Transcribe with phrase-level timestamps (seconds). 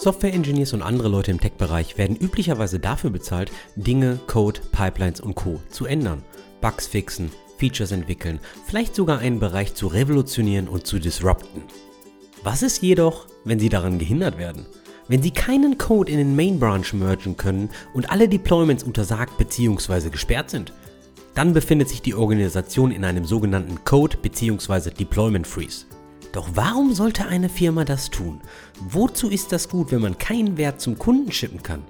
[0.00, 5.60] Software-Engineers und andere Leute im Tech-Bereich werden üblicherweise dafür bezahlt, Dinge, Code, Pipelines und Co.
[5.68, 6.22] zu ändern.
[6.62, 11.64] Bugs fixen, Features entwickeln, vielleicht sogar einen Bereich zu revolutionieren und zu disrupten.
[12.42, 14.64] Was ist jedoch, wenn sie daran gehindert werden?
[15.08, 20.08] Wenn sie keinen Code in den Main Branch mergen können und alle Deployments untersagt bzw.
[20.08, 20.72] gesperrt sind?
[21.34, 24.92] Dann befindet sich die Organisation in einem sogenannten Code bzw.
[24.92, 25.84] Deployment Freeze.
[26.32, 28.40] Doch warum sollte eine Firma das tun?
[28.80, 31.82] Wozu ist das gut, wenn man keinen Wert zum Kunden schippen kann?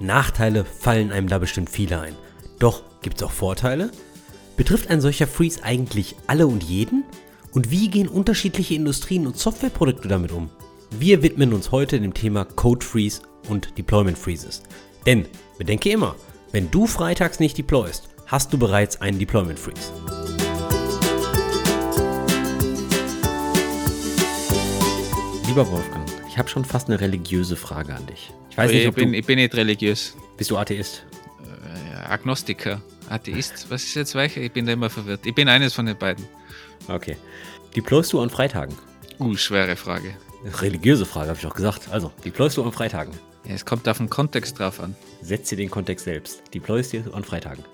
[0.00, 2.16] Nachteile fallen einem da bestimmt viele ein.
[2.58, 3.90] Doch gibt es auch Vorteile?
[4.56, 7.04] Betrifft ein solcher Freeze eigentlich alle und jeden?
[7.52, 10.50] Und wie gehen unterschiedliche Industrien und Softwareprodukte damit um?
[10.90, 14.62] Wir widmen uns heute dem Thema Code Freeze und Deployment Freezes.
[15.06, 15.26] Denn
[15.58, 16.16] bedenke immer,
[16.52, 19.92] wenn du freitags nicht deployst, hast du bereits einen Deployment Freeze.
[25.46, 28.32] Lieber Wolfgang, ich habe schon fast eine religiöse Frage an dich.
[28.50, 30.16] Ich weiß nicht, ich, bin, ich bin nicht religiös.
[30.38, 31.04] Bist du Atheist?
[31.42, 32.80] Äh, Agnostiker.
[33.10, 33.66] Atheist?
[33.68, 34.40] Was ist jetzt welcher?
[34.40, 35.26] Ich bin da immer verwirrt.
[35.26, 36.24] Ich bin eines von den beiden.
[36.88, 37.18] Okay.
[37.76, 38.74] Deployst du an Freitagen?
[39.18, 40.16] Uh, schwere Frage.
[40.60, 41.88] Religiöse Frage, habe ich auch gesagt.
[41.90, 43.12] Also, deployst du an Freitagen?
[43.46, 44.96] Ja, es kommt auf den Kontext drauf an.
[45.20, 46.42] Setz dir den Kontext selbst.
[46.54, 47.64] Deployst du an Freitagen?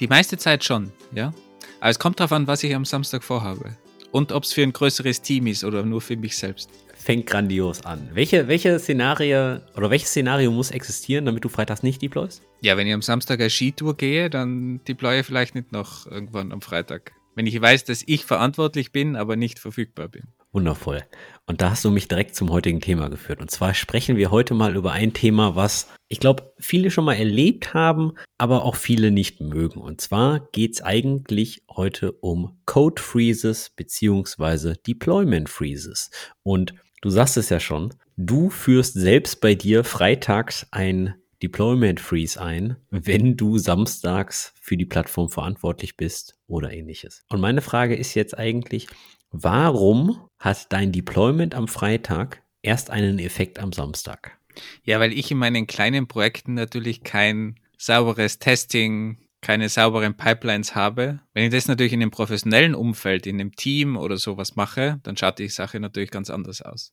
[0.00, 1.32] Die meiste Zeit schon, ja.
[1.80, 3.76] Aber es kommt darauf an, was ich am Samstag vorhabe.
[4.12, 6.68] Und ob es für ein größeres Team ist oder nur für mich selbst
[7.00, 8.10] fängt grandios an.
[8.12, 12.42] Welche, welche Szenario oder welches Szenario muss existieren, damit du freitags nicht deployst?
[12.60, 16.52] Ja, wenn ich am Samstag eine Skitour gehe, dann deploye ich vielleicht nicht noch irgendwann
[16.52, 17.12] am Freitag.
[17.34, 20.24] Wenn ich weiß, dass ich verantwortlich bin, aber nicht verfügbar bin.
[20.52, 21.04] Wundervoll.
[21.46, 23.40] Und da hast du mich direkt zum heutigen Thema geführt.
[23.40, 27.14] Und zwar sprechen wir heute mal über ein Thema, was ich glaube, viele schon mal
[27.14, 29.80] erlebt haben, aber auch viele nicht mögen.
[29.80, 36.10] Und zwar geht es eigentlich heute um Code Freezes beziehungsweise Deployment Freezes.
[36.42, 42.38] Und Du sagst es ja schon, du führst selbst bei dir freitags ein Deployment Freeze
[42.38, 47.24] ein, wenn du samstags für die Plattform verantwortlich bist oder ähnliches.
[47.30, 48.86] Und meine Frage ist jetzt eigentlich,
[49.30, 54.36] warum hat dein Deployment am Freitag erst einen Effekt am Samstag?
[54.84, 61.20] Ja, weil ich in meinen kleinen Projekten natürlich kein sauberes Testing, keine sauberen Pipelines habe.
[61.32, 65.16] Wenn ich das natürlich in einem professionellen Umfeld, in einem Team oder sowas mache, dann
[65.16, 66.92] schaut die Sache natürlich ganz anders aus.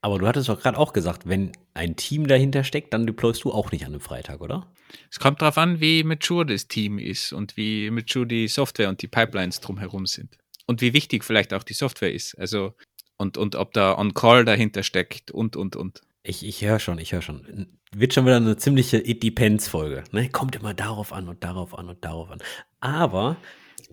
[0.00, 3.52] Aber du hattest doch gerade auch gesagt, wenn ein Team dahinter steckt, dann deployst du
[3.52, 4.72] auch nicht an einem Freitag, oder?
[5.10, 9.02] Es kommt darauf an, wie mature das Team ist und wie mature die Software und
[9.02, 10.38] die Pipelines drumherum sind.
[10.66, 12.38] Und wie wichtig vielleicht auch die Software ist.
[12.38, 12.74] Also,
[13.16, 16.02] und, und ob da On-Call dahinter steckt und, und, und.
[16.28, 17.68] Ich, ich höre schon, ich höre schon.
[17.94, 20.02] Wird schon wieder eine ziemliche It Depends-Folge.
[20.10, 20.28] Ne?
[20.28, 22.40] Kommt immer darauf an und darauf an und darauf an.
[22.80, 23.36] Aber.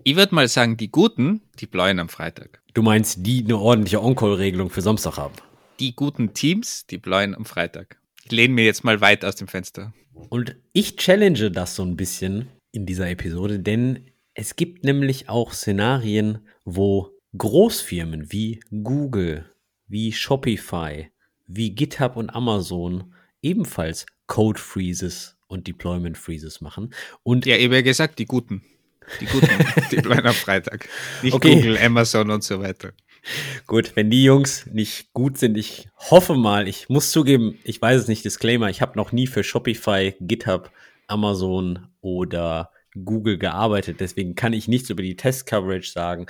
[0.04, 2.64] Ich würde mal sagen, die Guten, die bläuen am Freitag.
[2.74, 5.36] Du meinst, die eine ordentliche On-Call-Regelung für Samstag haben?
[5.80, 8.00] Die guten Teams, die bläuen am Freitag.
[8.24, 9.94] Ich lehne mir jetzt mal weit aus dem Fenster.
[10.30, 15.54] Und ich challenge das so ein bisschen in dieser Episode, denn es gibt nämlich auch
[15.54, 19.46] Szenarien, wo Großfirmen wie Google,
[19.88, 21.13] wie Shopify,
[21.56, 26.94] wie GitHub und Amazon ebenfalls Code Freezes und Deployment Freezes machen.
[27.24, 28.64] Und ja, eben gesagt, die guten.
[29.20, 29.50] Die guten,
[29.92, 30.88] die bleiben am Freitag.
[31.22, 31.56] Nicht okay.
[31.56, 32.94] Google, Amazon und so weiter.
[33.68, 38.02] Gut, wenn die Jungs nicht gut sind, ich hoffe mal, ich muss zugeben, ich weiß
[38.02, 40.72] es nicht, Disclaimer, ich habe noch nie für Shopify, GitHub,
[41.08, 42.72] Amazon oder
[43.06, 46.26] Google gearbeitet, deswegen kann ich nichts über die Test-Coverage sagen.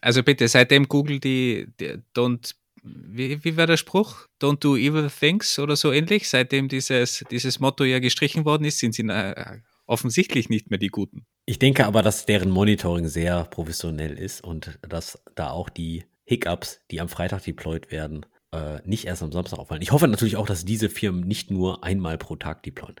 [0.00, 2.54] Also bitte, seitdem Google die, die don't
[2.94, 4.26] wie, wie war der Spruch?
[4.40, 6.28] Don't do evil things oder so ähnlich.
[6.28, 10.88] Seitdem dieses, dieses Motto ja gestrichen worden ist, sind sie äh, offensichtlich nicht mehr die
[10.88, 11.26] Guten.
[11.46, 16.80] Ich denke aber, dass deren Monitoring sehr professionell ist und dass da auch die Hiccups,
[16.90, 19.82] die am Freitag deployed werden, äh, nicht erst am Samstag auffallen.
[19.82, 22.96] Ich hoffe natürlich auch, dass diese Firmen nicht nur einmal pro Tag deployen.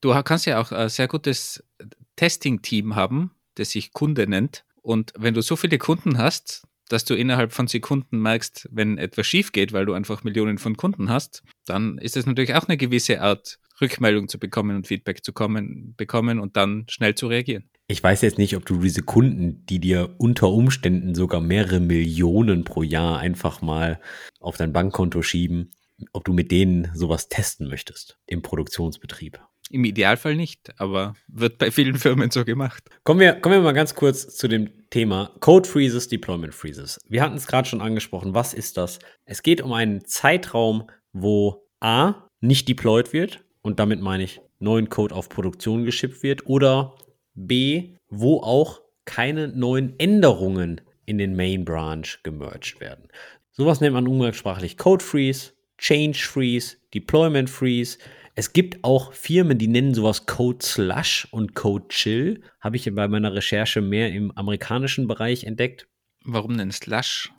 [0.00, 1.64] Du kannst ja auch ein sehr gutes
[2.16, 4.64] Testing-Team haben, das sich Kunde nennt.
[4.82, 9.26] Und wenn du so viele Kunden hast, dass du innerhalb von Sekunden merkst, wenn etwas
[9.26, 12.76] schief geht, weil du einfach Millionen von Kunden hast, dann ist es natürlich auch eine
[12.76, 17.70] gewisse Art, Rückmeldung zu bekommen und Feedback zu kommen, bekommen und dann schnell zu reagieren.
[17.86, 22.64] Ich weiß jetzt nicht, ob du diese Kunden, die dir unter Umständen sogar mehrere Millionen
[22.64, 24.00] pro Jahr einfach mal
[24.38, 25.72] auf dein Bankkonto schieben,
[26.12, 29.40] ob du mit denen sowas testen möchtest im Produktionsbetrieb.
[29.72, 32.90] Im Idealfall nicht, aber wird bei vielen Firmen so gemacht.
[33.04, 36.98] Kommen wir, kommen wir mal ganz kurz zu dem Thema Code Freezes, Deployment Freezes.
[37.08, 38.34] Wir hatten es gerade schon angesprochen.
[38.34, 38.98] Was ist das?
[39.24, 44.88] Es geht um einen Zeitraum, wo A nicht deployed wird und damit meine ich neuen
[44.88, 46.96] Code auf Produktion geschippt wird oder
[47.34, 53.08] B, wo auch keine neuen Änderungen in den Main Branch gemerged werden.
[53.52, 57.98] Sowas nennt man umgangssprachlich Code Freeze, Change Freeze, Deployment Freeze.
[58.34, 62.42] Es gibt auch Firmen, die nennen sowas Code Slush und Code Chill.
[62.60, 65.88] Habe ich bei meiner Recherche mehr im amerikanischen Bereich entdeckt.
[66.24, 67.32] Warum denn Slush?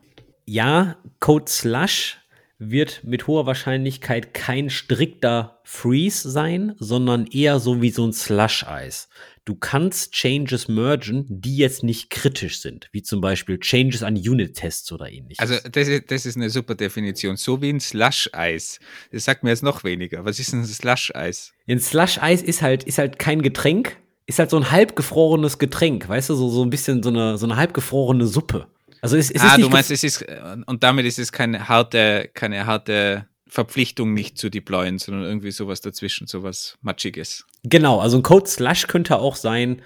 [0.45, 2.17] Ja, Code Slush
[2.59, 9.09] wird mit hoher Wahrscheinlichkeit kein strikter Freeze sein, sondern eher so wie so ein Slush-Eis.
[9.43, 14.91] Du kannst Changes mergen, die jetzt nicht kritisch sind, wie zum Beispiel Changes an Unit-Tests
[14.91, 15.39] oder ähnliches.
[15.39, 18.79] Also das ist, das ist eine super Definition, so wie ein Slush-Eis.
[19.11, 20.25] Das sagt mir jetzt noch weniger.
[20.25, 21.53] Was ist ein Slush-Eis?
[21.67, 23.97] Ein Slush-Eis ist halt, ist halt kein Getränk,
[24.27, 27.47] ist halt so ein halbgefrorenes Getränk, weißt du, so, so ein bisschen so eine, so
[27.47, 28.67] eine halbgefrorene Suppe.
[29.01, 30.23] Also es, es ah, du meinst, es ist,
[30.67, 35.81] und damit ist es keine harte, keine harte Verpflichtung nicht zu deployen, sondern irgendwie sowas
[35.81, 37.45] dazwischen, sowas Matschiges.
[37.63, 39.81] Genau, also ein Code Slush könnte auch sein,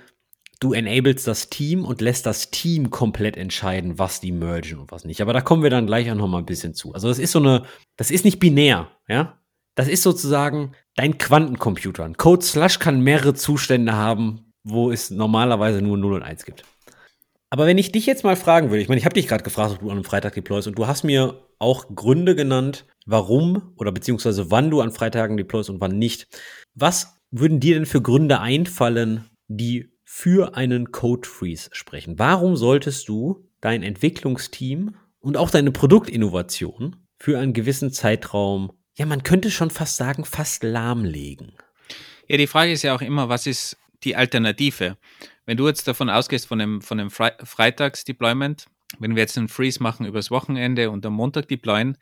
[0.60, 5.04] du enablest das Team und lässt das Team komplett entscheiden, was die mergen und was
[5.04, 5.20] nicht.
[5.20, 6.94] Aber da kommen wir dann gleich auch noch mal ein bisschen zu.
[6.94, 7.64] Also das ist so eine,
[7.98, 9.40] das ist nicht binär, ja.
[9.74, 12.06] Das ist sozusagen dein Quantencomputer.
[12.06, 16.66] Ein Code Slush kann mehrere Zustände haben, wo es normalerweise nur 0 und 1 gibt.
[17.50, 19.74] Aber wenn ich dich jetzt mal fragen würde, ich meine, ich habe dich gerade gefragt,
[19.74, 23.92] ob du an einem Freitag deployst und du hast mir auch Gründe genannt, warum oder
[23.92, 26.28] beziehungsweise wann du an Freitagen deployst und wann nicht.
[26.74, 32.18] Was würden dir denn für Gründe einfallen, die für einen Code Freeze sprechen?
[32.20, 39.24] Warum solltest du dein Entwicklungsteam und auch deine Produktinnovation für einen gewissen Zeitraum, ja, man
[39.24, 41.54] könnte schon fast sagen, fast lahmlegen?
[42.28, 44.98] Ja, die Frage ist ja auch immer, was ist die Alternative?
[45.46, 48.68] Wenn du jetzt davon ausgehst, von dem, von dem Fre Freitags-Deployment,
[49.00, 51.98] wenn wir jetzt einen Freeze machen übers Wochenende und am Montag deployen,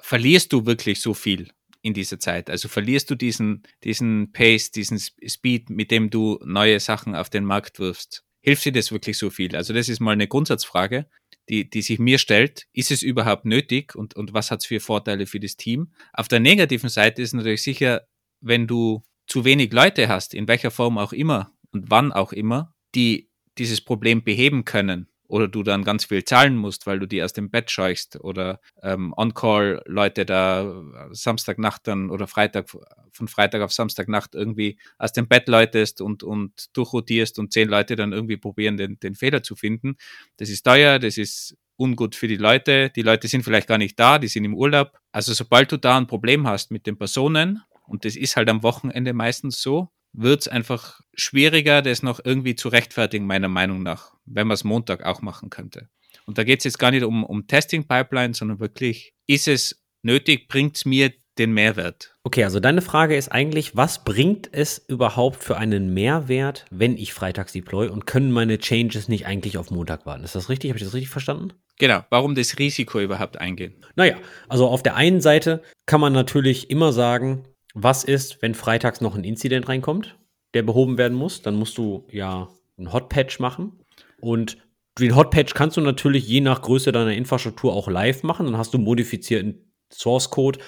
[0.00, 1.50] verlierst du wirklich so viel
[1.82, 2.50] in dieser Zeit.
[2.50, 7.44] Also verlierst du diesen, diesen Pace, diesen Speed, mit dem du neue Sachen auf den
[7.44, 8.24] Markt wirfst.
[8.42, 9.54] Hilft dir das wirklich so viel?
[9.56, 11.06] Also das ist mal eine Grundsatzfrage,
[11.48, 12.66] die, die sich mir stellt.
[12.72, 15.92] Ist es überhaupt nötig und, und was hat es für Vorteile für das Team?
[16.12, 18.06] Auf der negativen Seite ist natürlich sicher,
[18.40, 22.74] wenn du zu wenig Leute hast, in welcher Form auch immer und wann auch immer,
[22.94, 27.22] die dieses Problem beheben können oder du dann ganz viel zahlen musst, weil du die
[27.22, 30.82] aus dem Bett scheuchst oder ähm, On-Call-Leute da
[31.12, 32.68] Samstagnacht dann oder Freitag,
[33.12, 37.94] von Freitag auf Samstagnacht irgendwie aus dem Bett läutest und, und durchrotierst und zehn Leute
[37.94, 39.96] dann irgendwie probieren, den, den Fehler zu finden.
[40.36, 42.90] Das ist teuer, das ist ungut für die Leute.
[42.90, 44.98] Die Leute sind vielleicht gar nicht da, die sind im Urlaub.
[45.12, 48.62] Also sobald du da ein Problem hast mit den Personen, und das ist halt am
[48.62, 54.14] Wochenende meistens so, wird es einfach schwieriger, das noch irgendwie zu rechtfertigen, meiner Meinung nach,
[54.24, 55.88] wenn man es Montag auch machen könnte.
[56.26, 60.48] Und da geht es jetzt gar nicht um, um Testing-Pipeline, sondern wirklich, ist es nötig,
[60.48, 62.14] bringt es mir den Mehrwert?
[62.22, 67.14] Okay, also deine Frage ist eigentlich, was bringt es überhaupt für einen Mehrwert, wenn ich
[67.14, 70.22] freitags deploy und können meine Changes nicht eigentlich auf Montag warten?
[70.22, 70.70] Ist das richtig?
[70.70, 71.52] Habe ich das richtig verstanden?
[71.78, 73.74] Genau, warum das Risiko überhaupt eingehen?
[73.96, 74.16] Naja,
[74.48, 77.44] also auf der einen Seite kann man natürlich immer sagen,
[77.74, 80.18] was ist, wenn freitags noch ein Incident reinkommt,
[80.54, 81.42] der behoben werden muss?
[81.42, 83.84] Dann musst du ja einen Hotpatch machen.
[84.20, 84.58] Und
[84.98, 88.46] den Hotpatch kannst du natürlich je nach Größe deiner Infrastruktur auch live machen.
[88.46, 90.58] Dann hast du modifizierten Source Code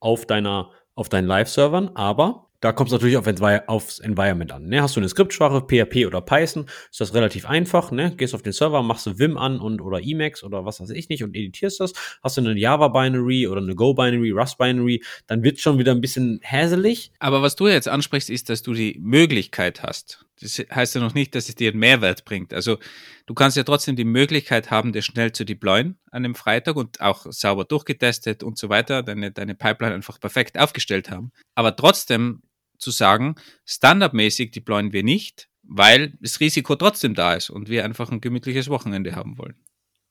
[0.00, 1.90] auf deiner, auf deinen Live-Servern.
[1.94, 4.66] Aber da kommt es natürlich auf Envi aufs Environment an.
[4.66, 4.82] Ne?
[4.82, 7.90] Hast du eine Skriptsprache, PHP oder Python, ist das relativ einfach.
[7.90, 8.14] Ne?
[8.16, 11.08] Gehst auf den Server, machst du Vim an und oder Emacs oder was weiß ich
[11.08, 11.92] nicht und editierst das.
[12.22, 17.12] Hast du eine Java-Binary oder eine Go-Binary, Rust-Binary, dann wird schon wieder ein bisschen häselig.
[17.18, 20.26] Aber was du jetzt ansprichst, ist, dass du die Möglichkeit hast.
[20.40, 22.54] Das heißt ja noch nicht, dass es dir einen Mehrwert bringt.
[22.54, 22.78] Also
[23.26, 27.00] du kannst ja trotzdem die Möglichkeit haben, das schnell zu deployen an einem Freitag und
[27.00, 31.30] auch sauber durchgetestet und so weiter, deine, deine Pipeline einfach perfekt aufgestellt haben.
[31.54, 32.42] Aber trotzdem
[32.80, 38.10] zu sagen, standardmäßig deployen wir nicht, weil das Risiko trotzdem da ist und wir einfach
[38.10, 39.56] ein gemütliches Wochenende haben wollen.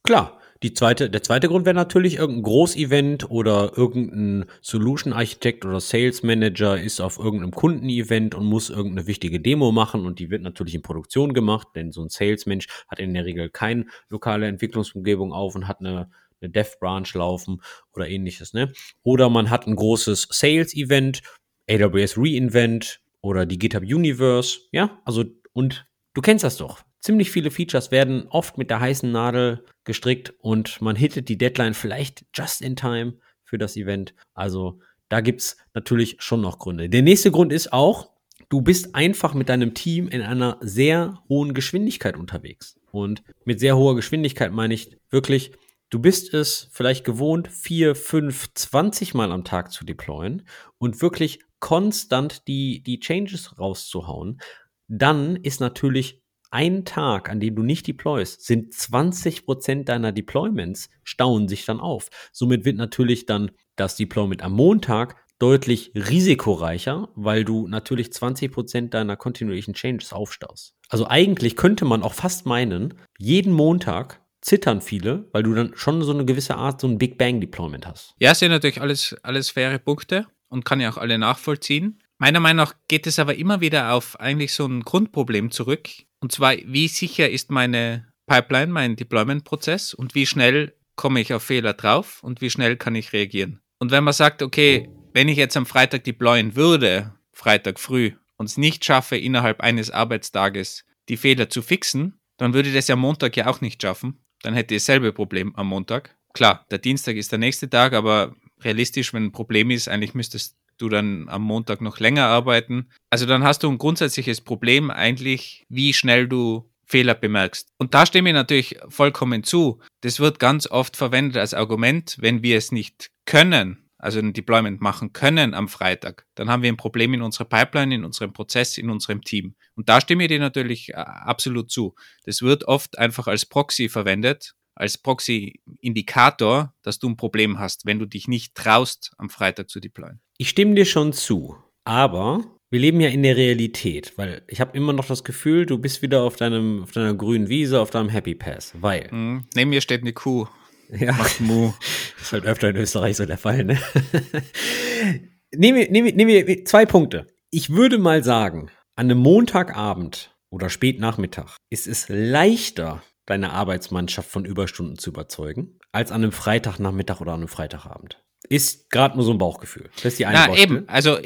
[0.04, 5.80] Klar, die zweite, der zweite Grund wäre natürlich irgendein Großevent oder irgendein Solution Architekt oder
[5.80, 10.42] Sales Manager ist auf irgendeinem Kundenevent und muss irgendeine wichtige Demo machen und die wird
[10.42, 15.32] natürlich in Produktion gemacht, denn so ein Salesmensch hat in der Regel keine lokale Entwicklungsumgebung
[15.32, 16.10] auf und hat eine,
[16.42, 17.62] eine Dev Branch laufen
[17.94, 18.74] oder ähnliches, ne?
[19.04, 21.22] Oder man hat ein großes Sales Event,
[21.70, 26.84] AWS reInvent oder die GitHub Universe, ja, also und du kennst das doch.
[27.00, 31.74] Ziemlich viele Features werden oft mit der heißen Nadel gestrickt und man hittet die Deadline
[31.74, 34.14] vielleicht just in time für das Event.
[34.34, 36.90] Also da gibt es natürlich schon noch Gründe.
[36.90, 38.10] Der nächste Grund ist auch,
[38.50, 42.80] du bist einfach mit deinem Team in einer sehr hohen Geschwindigkeit unterwegs.
[42.92, 45.52] Und mit sehr hoher Geschwindigkeit meine ich wirklich,
[45.90, 51.40] du bist es vielleicht gewohnt, vier, fünf, zwanzig Mal am Tag zu deployen und wirklich
[51.60, 54.40] konstant die, die Changes rauszuhauen,
[54.88, 61.48] dann ist natürlich einen Tag, an dem du nicht deployst, sind 20% deiner Deployments stauen
[61.48, 62.10] sich dann auf.
[62.32, 69.16] Somit wird natürlich dann das Deployment am Montag deutlich risikoreicher, weil du natürlich 20% deiner
[69.16, 70.76] kontinuierlichen Changes aufstaust.
[70.90, 76.02] Also eigentlich könnte man auch fast meinen, jeden Montag zittern viele, weil du dann schon
[76.02, 78.16] so eine gewisse Art, so ein Big Bang Deployment hast.
[78.20, 82.02] Ja, sind natürlich alles, alles faire Punkte und kann ja auch alle nachvollziehen.
[82.18, 85.90] Meiner Meinung nach geht es aber immer wieder auf eigentlich so ein Grundproblem zurück.
[86.20, 91.44] Und zwar, wie sicher ist meine Pipeline, mein Deployment-Prozess und wie schnell komme ich auf
[91.44, 93.62] Fehler drauf und wie schnell kann ich reagieren.
[93.80, 98.48] Und wenn man sagt, okay, wenn ich jetzt am Freitag deployen würde, Freitag früh, und
[98.48, 102.96] es nicht schaffe, innerhalb eines Arbeitstages die Fehler zu fixen, dann würde ich das ja
[102.96, 104.18] Montag ja auch nicht schaffen.
[104.42, 106.16] Dann hätte ich dasselbe Problem am Montag.
[106.34, 110.58] Klar, der Dienstag ist der nächste Tag, aber realistisch, wenn ein Problem ist, eigentlich müsstest
[110.78, 112.90] du dann am Montag noch länger arbeiten.
[113.10, 117.70] Also dann hast du ein grundsätzliches Problem eigentlich, wie schnell du Fehler bemerkst.
[117.78, 119.80] Und da stimme ich natürlich vollkommen zu.
[120.02, 124.82] Das wird ganz oft verwendet als Argument, wenn wir es nicht können, also ein Deployment
[124.82, 128.78] machen können am Freitag, dann haben wir ein Problem in unserer Pipeline, in unserem Prozess,
[128.78, 129.56] in unserem Team.
[129.76, 131.94] Und da stimme ich dir natürlich äh, absolut zu.
[132.24, 138.00] Das wird oft einfach als Proxy verwendet, als Proxy-Indikator, dass du ein Problem hast, wenn
[138.00, 140.22] du dich nicht traust, am Freitag zu deployen.
[140.38, 144.78] Ich stimme dir schon zu, aber wir leben ja in der Realität, weil ich habe
[144.78, 148.10] immer noch das Gefühl, du bist wieder auf deinem auf deiner grünen Wiese, auf deinem
[148.10, 149.46] Happy Pass, weil mhm.
[149.56, 150.48] neben mir steht eine Kuh.
[150.92, 151.14] Ja.
[151.14, 151.72] Macht Mu.
[152.18, 153.78] Das ist halt öfter in Österreich so der Fall, ne?
[155.56, 157.28] nehmen, wir, nehmen wir zwei Punkte.
[157.52, 164.46] Ich würde mal sagen, an einem Montagabend oder Spätnachmittag ist es leichter, deine Arbeitsmannschaft von
[164.46, 168.22] Überstunden zu überzeugen, als an einem Freitagnachmittag oder an einem Freitagabend.
[168.48, 169.90] Ist gerade nur so ein Bauchgefühl.
[169.98, 170.88] Das ist die eine Na, eben.
[170.88, 171.20] Also,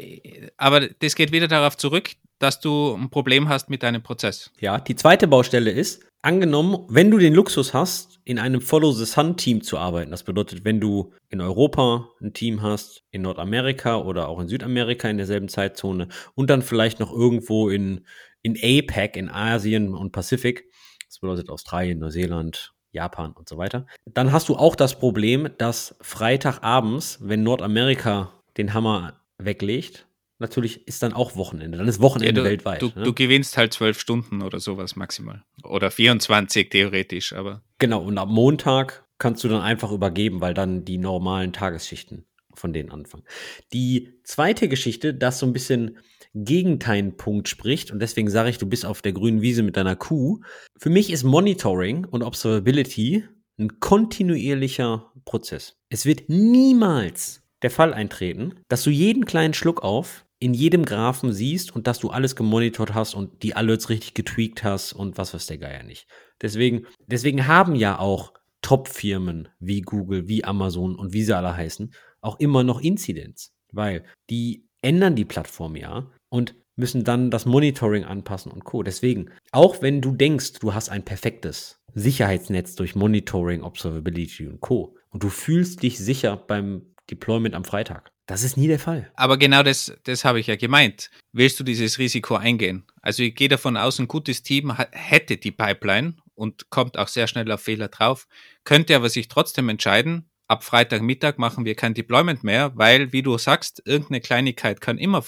[0.56, 4.50] aber das geht wieder darauf zurück, dass du ein Problem hast mit deinem Prozess.
[4.58, 9.04] Ja, die zweite Baustelle ist, angenommen, wenn du den Luxus hast, in einem Follow the
[9.04, 13.98] Sun Team zu arbeiten, das bedeutet, wenn du in Europa ein Team hast, in Nordamerika
[13.98, 18.06] oder auch in Südamerika in derselben Zeitzone und dann vielleicht noch irgendwo in,
[18.42, 20.64] in APAC, in Asien und Pazifik,
[21.06, 25.94] das bedeutet Australien, Neuseeland, Japan und so weiter, dann hast du auch das Problem, dass
[26.00, 30.06] Freitagabends, wenn Nordamerika den Hammer weglegt,
[30.38, 31.78] natürlich ist dann auch Wochenende.
[31.78, 32.82] Dann ist Wochenende ja, du, weltweit.
[32.82, 33.04] Du, ne?
[33.04, 35.44] du, gewinnst halt zwölf Stunden oder sowas maximal.
[35.62, 37.62] Oder 24 theoretisch, aber.
[37.78, 42.72] Genau, und am Montag kannst du dann einfach übergeben, weil dann die normalen Tagesschichten von
[42.72, 43.24] denen anfangen.
[43.72, 45.98] Die zweite Geschichte, das so ein bisschen
[46.34, 49.76] gegen deinen Punkt spricht, und deswegen sage ich, du bist auf der grünen Wiese mit
[49.76, 50.40] deiner Kuh.
[50.78, 53.24] Für mich ist Monitoring und Observability
[53.58, 55.76] ein kontinuierlicher Prozess.
[55.88, 61.32] Es wird niemals der Fall eintreten, dass du jeden kleinen Schluck auf in jedem Graphen
[61.32, 65.32] siehst und dass du alles gemonitort hast und die Alerts richtig getweakt hast und was
[65.32, 66.06] weiß der Geier nicht.
[66.42, 71.94] Deswegen, deswegen haben ja auch Top-Firmen wie Google, wie Amazon und wie sie alle heißen,
[72.20, 78.04] auch immer noch Incidents, weil die ändern die Plattform ja und müssen dann das Monitoring
[78.04, 78.82] anpassen und Co.
[78.82, 84.96] Deswegen, auch wenn du denkst, du hast ein perfektes Sicherheitsnetz durch Monitoring, Observability und Co.
[85.08, 88.10] und du fühlst dich sicher beim Deployment am Freitag.
[88.26, 89.10] Das ist nie der Fall.
[89.14, 91.10] Aber genau das, das habe ich ja gemeint.
[91.32, 92.84] Willst du dieses Risiko eingehen?
[93.02, 97.26] Also ich gehe davon aus, ein gutes Team hätte die Pipeline und kommt auch sehr
[97.26, 98.26] schnell auf Fehler drauf,
[98.64, 103.38] könnte aber sich trotzdem entscheiden, ab Freitagmittag machen wir kein Deployment mehr, weil, wie du
[103.38, 105.24] sagst, irgendeine Kleinigkeit kann immer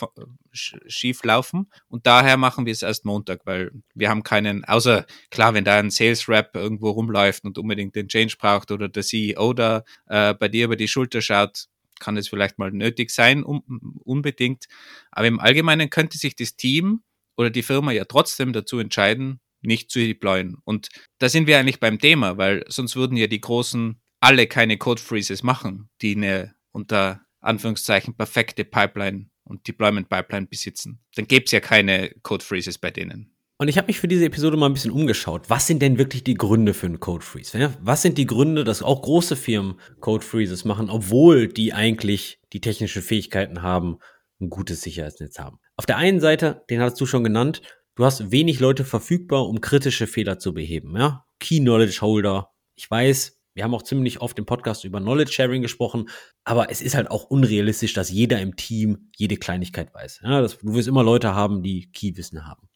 [0.52, 5.54] schief laufen und daher machen wir es erst Montag, weil wir haben keinen, außer klar,
[5.54, 9.52] wenn da ein Sales Rep irgendwo rumläuft und unbedingt den Change braucht oder der CEO
[9.54, 11.66] da äh, bei dir über die Schulter schaut,
[11.98, 13.62] kann es vielleicht mal nötig sein, um,
[14.04, 14.66] unbedingt.
[15.10, 17.02] Aber im Allgemeinen könnte sich das Team
[17.38, 20.56] oder die Firma ja trotzdem dazu entscheiden, nicht zu deployen.
[20.64, 24.76] Und da sind wir eigentlich beim Thema, weil sonst würden ja die großen alle keine
[24.76, 30.98] Code Freezes machen, die eine unter Anführungszeichen perfekte Pipeline und Deployment Pipeline besitzen.
[31.14, 33.36] Dann gäbe es ja keine Code Freezes bei denen.
[33.58, 35.48] Und ich habe mich für diese Episode mal ein bisschen umgeschaut.
[35.48, 37.72] Was sind denn wirklich die Gründe für einen Code Freeze?
[37.80, 42.60] Was sind die Gründe, dass auch große Firmen Code Freezes machen, obwohl die eigentlich die
[42.60, 43.98] technischen Fähigkeiten haben,
[44.40, 45.60] ein gutes Sicherheitsnetz haben?
[45.76, 47.62] Auf der einen Seite, den hast du schon genannt,
[47.94, 50.96] du hast wenig Leute verfügbar, um kritische Fehler zu beheben.
[50.96, 51.24] Ja?
[51.38, 52.50] Key Knowledge Holder.
[52.74, 56.10] Ich weiß, wir haben auch ziemlich oft im Podcast über Knowledge Sharing gesprochen,
[56.44, 60.20] aber es ist halt auch unrealistisch, dass jeder im Team jede Kleinigkeit weiß.
[60.22, 62.68] Ja, das, du wirst immer Leute haben, die Key-Wissen haben.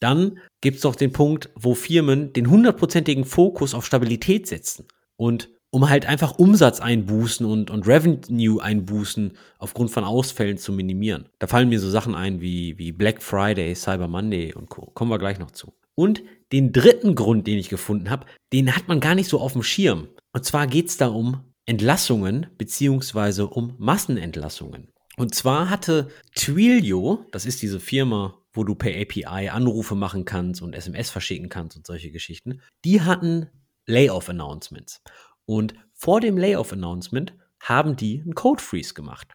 [0.00, 5.50] Dann gibt es doch den Punkt, wo Firmen den hundertprozentigen Fokus auf Stabilität setzen und
[5.70, 11.28] um halt einfach Umsatz einbußen und, und Revenue einbußen aufgrund von Ausfällen zu minimieren.
[11.38, 14.86] Da fallen mir so Sachen ein wie, wie Black Friday, Cyber Monday und Co.
[14.94, 15.74] Kommen wir gleich noch zu.
[15.94, 19.52] Und den dritten Grund, den ich gefunden habe, den hat man gar nicht so auf
[19.52, 20.08] dem Schirm.
[20.32, 24.92] Und zwar geht es da um Entlassungen beziehungsweise um Massenentlassungen.
[25.16, 30.62] Und zwar hatte Twilio, das ist diese Firma, wo du per API Anrufe machen kannst
[30.62, 33.48] und SMS verschicken kannst und solche Geschichten, die hatten
[33.86, 35.02] Layoff-Announcements.
[35.44, 39.32] Und vor dem Layoff-Announcement haben die einen Code Freeze gemacht.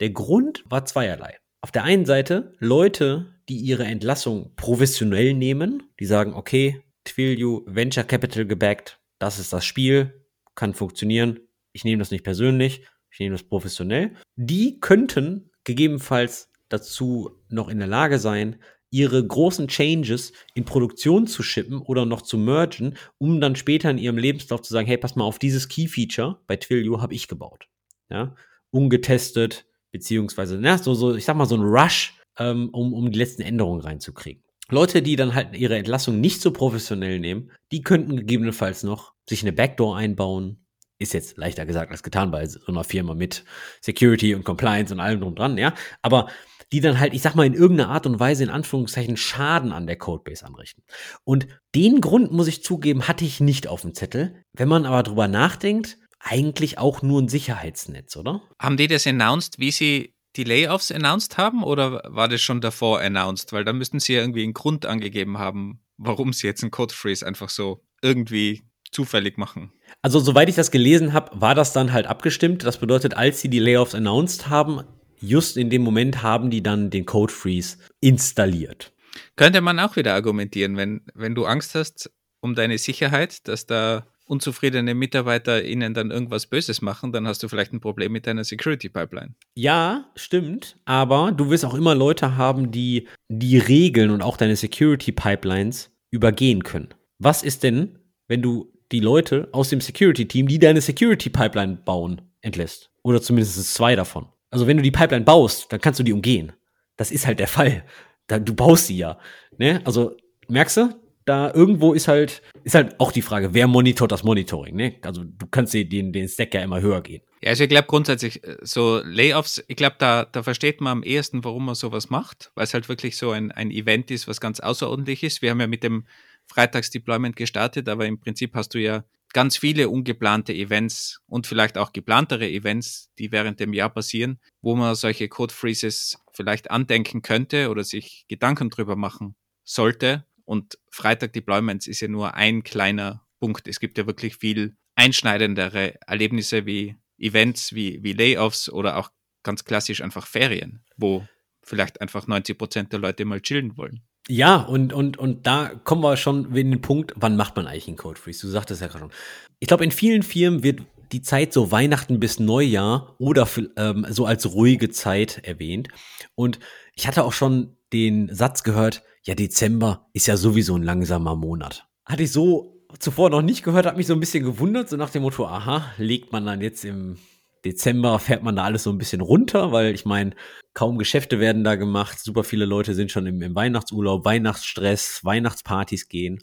[0.00, 1.38] Der Grund war zweierlei.
[1.62, 8.02] Auf der einen Seite Leute, die ihre Entlassung professionell nehmen, die sagen, okay, Twilio Venture
[8.02, 10.26] Capital gebackt, das ist das Spiel,
[10.56, 11.38] kann funktionieren,
[11.72, 14.16] ich nehme das nicht persönlich, ich nehme das professionell.
[14.34, 18.56] Die könnten gegebenenfalls dazu noch in der Lage sein,
[18.90, 23.98] ihre großen Changes in Produktion zu shippen oder noch zu mergen, um dann später in
[23.98, 27.68] ihrem Lebenslauf zu sagen, hey, pass mal auf, dieses Key-Feature bei Twilio habe ich gebaut.
[28.10, 28.34] Ja,
[28.70, 33.18] ungetestet, beziehungsweise, na, so, so, ich sag mal, so ein Rush, ähm, um, um die
[33.18, 34.42] letzten Änderungen reinzukriegen.
[34.70, 39.42] Leute, die dann halt ihre Entlassung nicht so professionell nehmen, die könnten gegebenenfalls noch sich
[39.42, 40.64] eine Backdoor einbauen.
[40.98, 43.44] Ist jetzt leichter gesagt als getan bei so einer Firma mit
[43.80, 45.74] Security und Compliance und allem drum dran, ja.
[46.00, 46.28] Aber
[46.72, 49.86] die dann halt, ich sag mal, in irgendeiner Art und Weise in Anführungszeichen Schaden an
[49.86, 50.82] der Codebase anrichten.
[51.22, 54.42] Und den Grund, muss ich zugeben, hatte ich nicht auf dem Zettel.
[54.54, 58.42] Wenn man aber drüber nachdenkt, eigentlich auch nur ein Sicherheitsnetz, oder?
[58.58, 63.00] Haben die das announced, wie sie die Layoffs announced haben oder war das schon davor
[63.00, 63.52] announced?
[63.52, 66.94] Weil da müssten sie ja irgendwie einen Grund angegeben haben, warum sie jetzt einen Code
[66.94, 68.62] Freeze einfach so irgendwie
[68.92, 69.72] zufällig machen.
[70.02, 72.64] Also, soweit ich das gelesen habe, war das dann halt abgestimmt.
[72.64, 74.82] Das bedeutet, als sie die Layoffs announced haben,
[75.20, 78.92] just in dem Moment haben die dann den Code Freeze installiert.
[79.36, 82.10] Könnte man auch wieder argumentieren, wenn, wenn du Angst hast
[82.40, 87.72] um deine Sicherheit, dass da unzufriedene MitarbeiterInnen dann irgendwas Böses machen, dann hast du vielleicht
[87.72, 89.34] ein Problem mit deiner Security Pipeline.
[89.54, 90.76] Ja, stimmt.
[90.84, 95.90] Aber du wirst auch immer Leute haben, die die Regeln und auch deine Security Pipelines
[96.10, 96.88] übergehen können.
[97.18, 97.98] Was ist denn,
[98.28, 102.90] wenn du die Leute aus dem Security Team, die deine Security Pipeline bauen, entlässt?
[103.02, 104.28] Oder zumindest zwei davon.
[104.50, 106.52] Also wenn du die Pipeline baust, dann kannst du die umgehen.
[106.96, 107.84] Das ist halt der Fall.
[108.28, 109.18] du baust sie ja.
[109.56, 109.80] Ne?
[109.84, 110.16] Also
[110.48, 114.76] merkst du, da irgendwo ist halt, ist halt auch die Frage, wer monitort das Monitoring,
[114.76, 114.96] ne?
[115.02, 117.22] Also du kannst den, den Stack ja immer höher gehen.
[117.42, 121.02] Ja, also ich glaube grundsätzlich, äh, so Layoffs, ich glaube, da, da versteht man am
[121.02, 124.40] ehesten, warum man sowas macht, weil es halt wirklich so ein, ein Event ist, was
[124.40, 125.42] ganz außerordentlich ist.
[125.42, 126.06] Wir haben ja mit dem
[126.46, 131.92] Freitagsdeployment gestartet, aber im Prinzip hast du ja ganz viele ungeplante Events und vielleicht auch
[131.92, 137.70] geplantere Events, die während dem Jahr passieren, wo man solche Code Freezes vielleicht andenken könnte
[137.70, 143.68] oder sich Gedanken drüber machen sollte, und Freitag Deployments ist ja nur ein kleiner Punkt.
[143.68, 149.10] Es gibt ja wirklich viel einschneidendere Erlebnisse wie Events, wie, wie Layoffs oder auch
[149.42, 151.26] ganz klassisch einfach Ferien, wo
[151.62, 154.02] vielleicht einfach 90 Prozent der Leute mal chillen wollen.
[154.28, 157.88] Ja, und, und, und da kommen wir schon in den Punkt, wann macht man eigentlich
[157.88, 158.46] einen Code Freeze?
[158.46, 159.12] Du sagtest ja gerade schon.
[159.58, 164.24] Ich glaube, in vielen Firmen wird die Zeit so Weihnachten bis Neujahr oder ähm, so
[164.24, 165.88] als ruhige Zeit erwähnt.
[166.34, 166.58] Und
[166.94, 171.86] ich hatte auch schon den Satz gehört, ja, Dezember ist ja sowieso ein langsamer Monat.
[172.04, 175.10] Hatte ich so zuvor noch nicht gehört, hat mich so ein bisschen gewundert, so nach
[175.10, 177.18] dem Motto, aha, legt man dann jetzt im
[177.64, 180.32] Dezember, fährt man da alles so ein bisschen runter, weil ich meine,
[180.74, 186.08] kaum Geschäfte werden da gemacht, super viele Leute sind schon im, im Weihnachtsurlaub, Weihnachtsstress, Weihnachtspartys
[186.08, 186.42] gehen.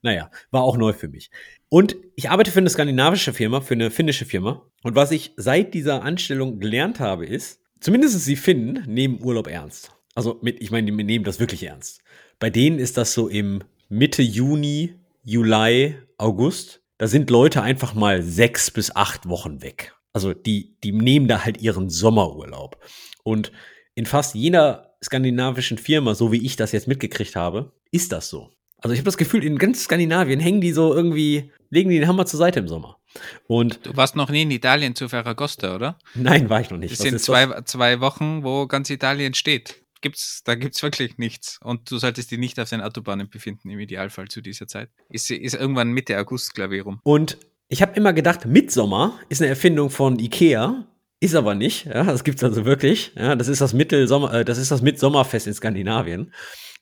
[0.00, 1.30] Naja, war auch neu für mich.
[1.68, 4.62] Und ich arbeite für eine skandinavische Firma, für eine finnische Firma.
[4.82, 9.92] Und was ich seit dieser Anstellung gelernt habe, ist, zumindest sie Finnen nehmen Urlaub ernst.
[10.18, 12.02] Also mit, ich meine, die nehmen das wirklich ernst.
[12.40, 16.82] Bei denen ist das so im Mitte Juni, Juli, August.
[16.98, 19.94] Da sind Leute einfach mal sechs bis acht Wochen weg.
[20.12, 22.84] Also die, die nehmen da halt ihren Sommerurlaub.
[23.22, 23.52] Und
[23.94, 28.50] in fast jeder skandinavischen Firma, so wie ich das jetzt mitgekriegt habe, ist das so.
[28.78, 32.08] Also ich habe das Gefühl, in ganz Skandinavien hängen die so irgendwie, legen die den
[32.08, 32.98] Hammer zur Seite im Sommer.
[33.46, 35.96] Und du warst noch nie in Italien zu Ferragosta, oder?
[36.16, 36.90] Nein, war ich noch nicht.
[36.90, 41.58] Das sind zwei, zwei Wochen, wo ganz Italien steht gibt's, da gibt's wirklich nichts.
[41.62, 44.90] Und du solltest dich nicht auf den Autobahnen befinden, im Idealfall zu dieser Zeit.
[45.10, 47.00] Ist, ist irgendwann Mitte August, glaube ich, rum.
[47.04, 50.86] Und ich habe immer gedacht, Midsommer ist eine Erfindung von Ikea.
[51.20, 53.12] Ist aber nicht, ja, das gibt's also wirklich.
[53.16, 56.32] Ja, das ist das Mittelsommer, äh, das ist das Mitsommerfest in Skandinavien.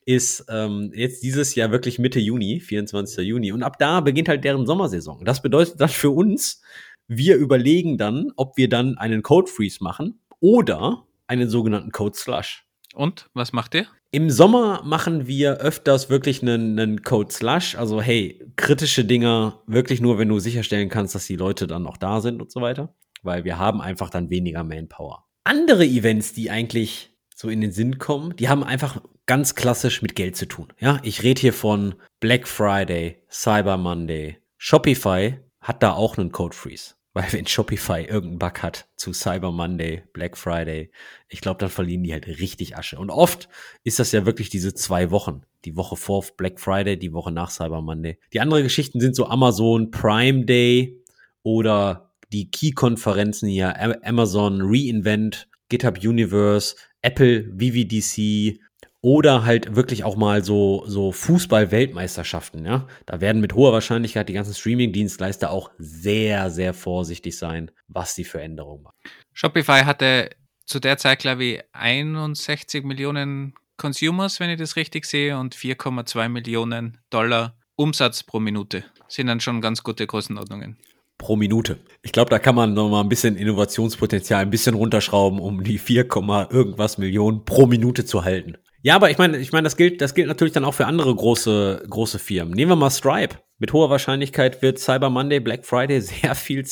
[0.05, 3.25] Ist ähm, jetzt dieses Jahr wirklich Mitte Juni, 24.
[3.25, 3.51] Juni.
[3.51, 5.25] Und ab da beginnt halt deren Sommersaison.
[5.25, 6.61] Das bedeutet dann für uns,
[7.07, 12.66] wir überlegen dann, ob wir dann einen Code Freeze machen oder einen sogenannten Code Slush.
[12.97, 13.85] Und was macht ihr?
[14.09, 17.75] Im Sommer machen wir öfters wirklich einen, einen Code Slush.
[17.75, 21.97] Also, hey, kritische Dinger wirklich nur, wenn du sicherstellen kannst, dass die Leute dann auch
[21.97, 22.95] da sind und so weiter.
[23.21, 25.27] Weil wir haben einfach dann weniger Manpower.
[25.43, 30.15] Andere Events, die eigentlich so in den Sinn kommen, die haben einfach ganz klassisch mit
[30.15, 30.73] Geld zu tun.
[30.79, 34.37] Ja, ich rede hier von Black Friday, Cyber Monday.
[34.57, 36.95] Shopify hat da auch einen Code Freeze.
[37.17, 40.91] Weil wenn Shopify irgendeinen Bug hat zu Cyber Monday, Black Friday,
[41.29, 42.99] ich glaube, dann verlieren die halt richtig Asche.
[42.99, 43.49] Und oft
[43.83, 45.41] ist das ja wirklich diese zwei Wochen.
[45.65, 48.19] Die Woche vor Black Friday, die Woche nach Cyber Monday.
[48.33, 51.03] Die anderen Geschichten sind so Amazon Prime Day
[51.41, 53.73] oder die Key-Konferenzen hier,
[54.05, 58.59] Amazon Reinvent, GitHub Universe, Apple VVDC,
[59.01, 62.87] oder halt wirklich auch mal so, so Fußball-Weltmeisterschaften, ja.
[63.05, 68.23] Da werden mit hoher Wahrscheinlichkeit die ganzen Streaming-Dienstleister auch sehr, sehr vorsichtig sein, was sie
[68.23, 68.95] für Änderungen machen.
[69.33, 70.31] Shopify hatte
[70.65, 76.29] zu der Zeit, glaube ich, 61 Millionen Consumers, wenn ich das richtig sehe, und 4,2
[76.29, 78.83] Millionen Dollar Umsatz pro Minute.
[79.07, 80.77] Sind dann schon ganz gute Größenordnungen
[81.17, 81.79] pro Minute.
[82.03, 85.79] Ich glaube, da kann man noch mal ein bisschen Innovationspotenzial ein bisschen runterschrauben, um die
[85.79, 86.07] 4,
[86.51, 88.57] irgendwas Millionen pro Minute zu halten.
[88.87, 91.13] Ja, aber ich meine, ich meine, das gilt, das gilt natürlich dann auch für andere
[91.13, 92.53] große, große Firmen.
[92.53, 93.35] Nehmen wir mal Stripe.
[93.57, 96.63] Mit hoher Wahrscheinlichkeit wird Cyber Monday, Black Friday sehr viel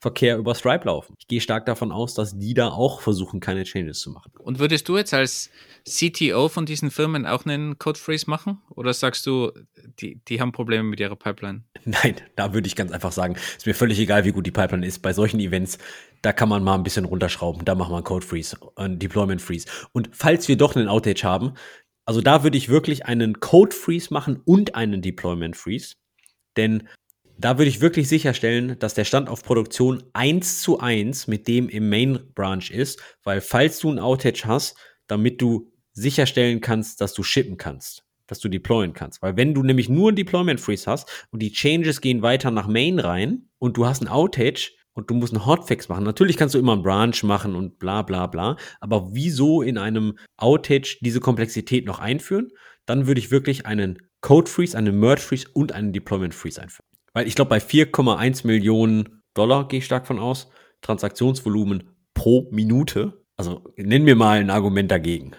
[0.00, 1.14] Zahlungsverkehr über Stripe laufen.
[1.18, 4.32] Ich gehe stark davon aus, dass die da auch versuchen, keine Changes zu machen.
[4.38, 5.50] Und würdest du jetzt als
[5.84, 8.58] CTO von diesen Firmen auch einen Code Freeze machen?
[8.70, 9.52] Oder sagst du,
[10.00, 11.64] die, die haben Probleme mit ihrer Pipeline?
[11.84, 14.86] Nein, da würde ich ganz einfach sagen, ist mir völlig egal, wie gut die Pipeline
[14.86, 15.00] ist.
[15.00, 15.78] Bei solchen Events,
[16.22, 17.64] da kann man mal ein bisschen runterschrauben.
[17.64, 19.66] Da machen wir einen Code Freeze, einen Deployment Freeze.
[19.92, 21.54] Und falls wir doch einen Outage haben,
[22.04, 25.94] also da würde ich wirklich einen Code Freeze machen und einen Deployment Freeze.
[26.56, 26.88] Denn
[27.38, 31.68] da würde ich wirklich sicherstellen, dass der Stand auf Produktion eins zu eins mit dem
[31.68, 37.14] im Main Branch ist, weil falls du ein Outage hast, damit du sicherstellen kannst, dass
[37.14, 39.22] du shippen kannst, dass du deployen kannst.
[39.22, 42.66] Weil wenn du nämlich nur ein Deployment Freeze hast und die Changes gehen weiter nach
[42.66, 46.02] Main rein und du hast ein Outage und du musst einen Hotfix machen.
[46.02, 48.56] Natürlich kannst du immer einen Branch machen und bla bla bla.
[48.80, 52.50] Aber wieso in einem Outage diese Komplexität noch einführen?
[52.84, 56.87] Dann würde ich wirklich einen Code Freeze, einen Merge Freeze und einen Deployment Freeze einführen.
[57.18, 60.52] Weil ich glaube, bei 4,1 Millionen Dollar gehe ich stark von aus,
[60.82, 63.24] Transaktionsvolumen pro Minute.
[63.36, 65.32] Also nenn mir mal ein Argument dagegen.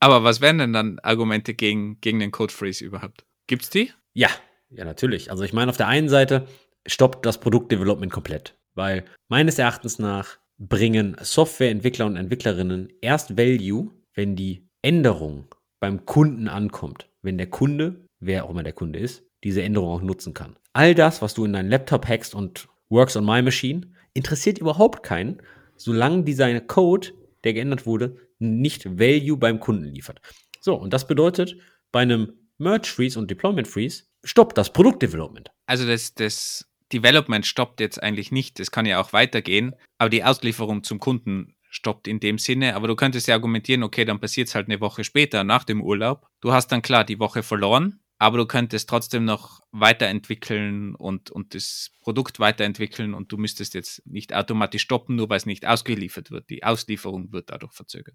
[0.00, 3.24] Aber was wären denn dann Argumente gegen, gegen den Code Freeze überhaupt?
[3.46, 3.92] Gibt's die?
[4.14, 4.30] Ja,
[4.68, 5.30] ja, natürlich.
[5.30, 6.48] Also ich meine, auf der einen Seite
[6.88, 14.34] stoppt das Produktdevelopment komplett, weil meines Erachtens nach bringen Softwareentwickler und Entwicklerinnen erst Value, wenn
[14.34, 15.46] die Änderung
[15.78, 17.08] beim Kunden ankommt.
[17.22, 20.56] Wenn der Kunde, wer auch immer der Kunde ist, diese Änderung auch nutzen kann.
[20.72, 25.02] All das, was du in deinen Laptop hackst und works on my machine, interessiert überhaupt
[25.02, 25.40] keinen,
[25.76, 27.08] solange dieser Code,
[27.44, 30.20] der geändert wurde, nicht Value beim Kunden liefert.
[30.60, 31.56] So, und das bedeutet,
[31.90, 35.50] bei einem Merge Freeze und Deployment Freeze stoppt das Produktdevelopment.
[35.66, 40.24] Also das, das Development stoppt jetzt eigentlich nicht, das kann ja auch weitergehen, aber die
[40.24, 42.76] Auslieferung zum Kunden stoppt in dem Sinne.
[42.76, 45.82] Aber du könntest ja argumentieren, okay, dann passiert es halt eine Woche später nach dem
[45.82, 46.26] Urlaub.
[46.40, 51.56] Du hast dann klar die Woche verloren, aber du könntest trotzdem noch weiterentwickeln und, und
[51.56, 56.30] das Produkt weiterentwickeln und du müsstest jetzt nicht automatisch stoppen, nur weil es nicht ausgeliefert
[56.30, 56.48] wird.
[56.48, 58.14] Die Auslieferung wird dadurch verzögert.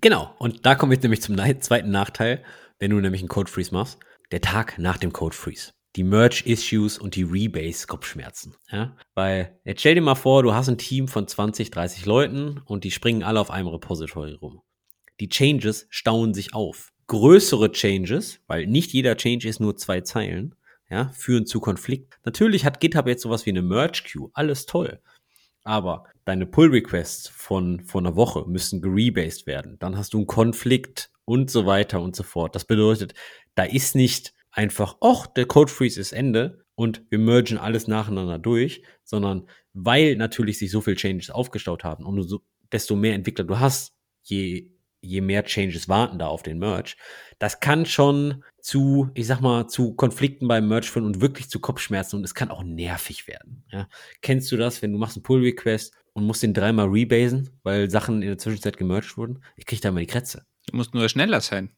[0.00, 2.42] Genau, und da komme ich nämlich zum zweiten Nachteil,
[2.80, 4.00] wenn du nämlich einen Code Freeze machst.
[4.32, 5.70] Der Tag nach dem Code Freeze.
[5.94, 8.56] Die Merge-Issues und die Rebase-Kopfschmerzen.
[8.72, 8.96] Ja?
[9.14, 12.82] Weil, jetzt stell dir mal vor, du hast ein Team von 20, 30 Leuten und
[12.82, 14.60] die springen alle auf einem Repository rum.
[15.20, 16.92] Die Changes stauen sich auf.
[17.08, 20.54] Größere Changes, weil nicht jeder Change ist nur zwei Zeilen,
[20.90, 22.18] ja, führen zu Konflikt.
[22.24, 24.30] Natürlich hat GitHub jetzt sowas wie eine Merge-Queue.
[24.32, 25.00] Alles toll.
[25.62, 29.78] Aber deine Pull-Requests von, von einer Woche müssen gerebased werden.
[29.78, 32.54] Dann hast du einen Konflikt und so weiter und so fort.
[32.54, 33.14] Das bedeutet,
[33.54, 38.38] da ist nicht einfach, ach, der Code Freeze ist Ende und wir mergen alles nacheinander
[38.38, 42.42] durch, sondern weil natürlich sich so viel Changes aufgestaut haben und so,
[42.72, 46.94] desto mehr Entwickler du hast, je, je mehr Changes warten da auf den Merge.
[47.38, 51.60] Das kann schon zu, ich sag mal, zu Konflikten beim Merge führen und wirklich zu
[51.60, 53.64] Kopfschmerzen und es kann auch nervig werden.
[53.70, 53.88] Ja.
[54.22, 58.22] Kennst du das, wenn du machst einen Pull-Request und musst den dreimal rebasen, weil Sachen
[58.22, 59.42] in der Zwischenzeit gemerged wurden?
[59.56, 60.44] Ich krieg da mal die Krätze.
[60.66, 61.70] Du musst nur schneller sein.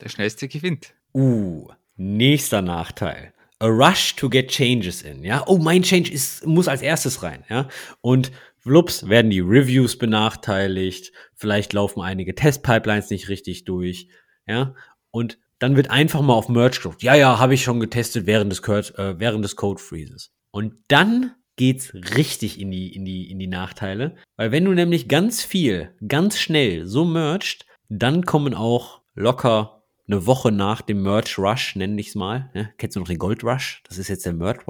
[0.00, 0.94] Der schnellste gewinnt.
[1.14, 3.32] Uh, nächster Nachteil.
[3.60, 5.42] A rush to get changes in, ja.
[5.46, 7.68] Oh, mein Change ist, muss als erstes rein, ja.
[8.00, 8.30] Und
[8.68, 14.08] Flups werden die Reviews benachteiligt, vielleicht laufen einige Testpipelines nicht richtig durch,
[14.46, 14.74] ja.
[15.10, 17.02] Und dann wird einfach mal auf Merge gedruckt.
[17.02, 20.34] Ja, ja, habe ich schon getestet während des, Code, äh, während des Code Freezes.
[20.50, 24.16] Und dann geht's richtig in die, in die, in die Nachteile.
[24.36, 30.26] Weil wenn du nämlich ganz viel, ganz schnell so merged, dann kommen auch locker eine
[30.26, 32.50] Woche nach dem Merge Rush, nenne ich es mal.
[32.52, 33.82] Ja, kennst du noch den Gold Rush?
[33.88, 34.64] Das ist jetzt der Merge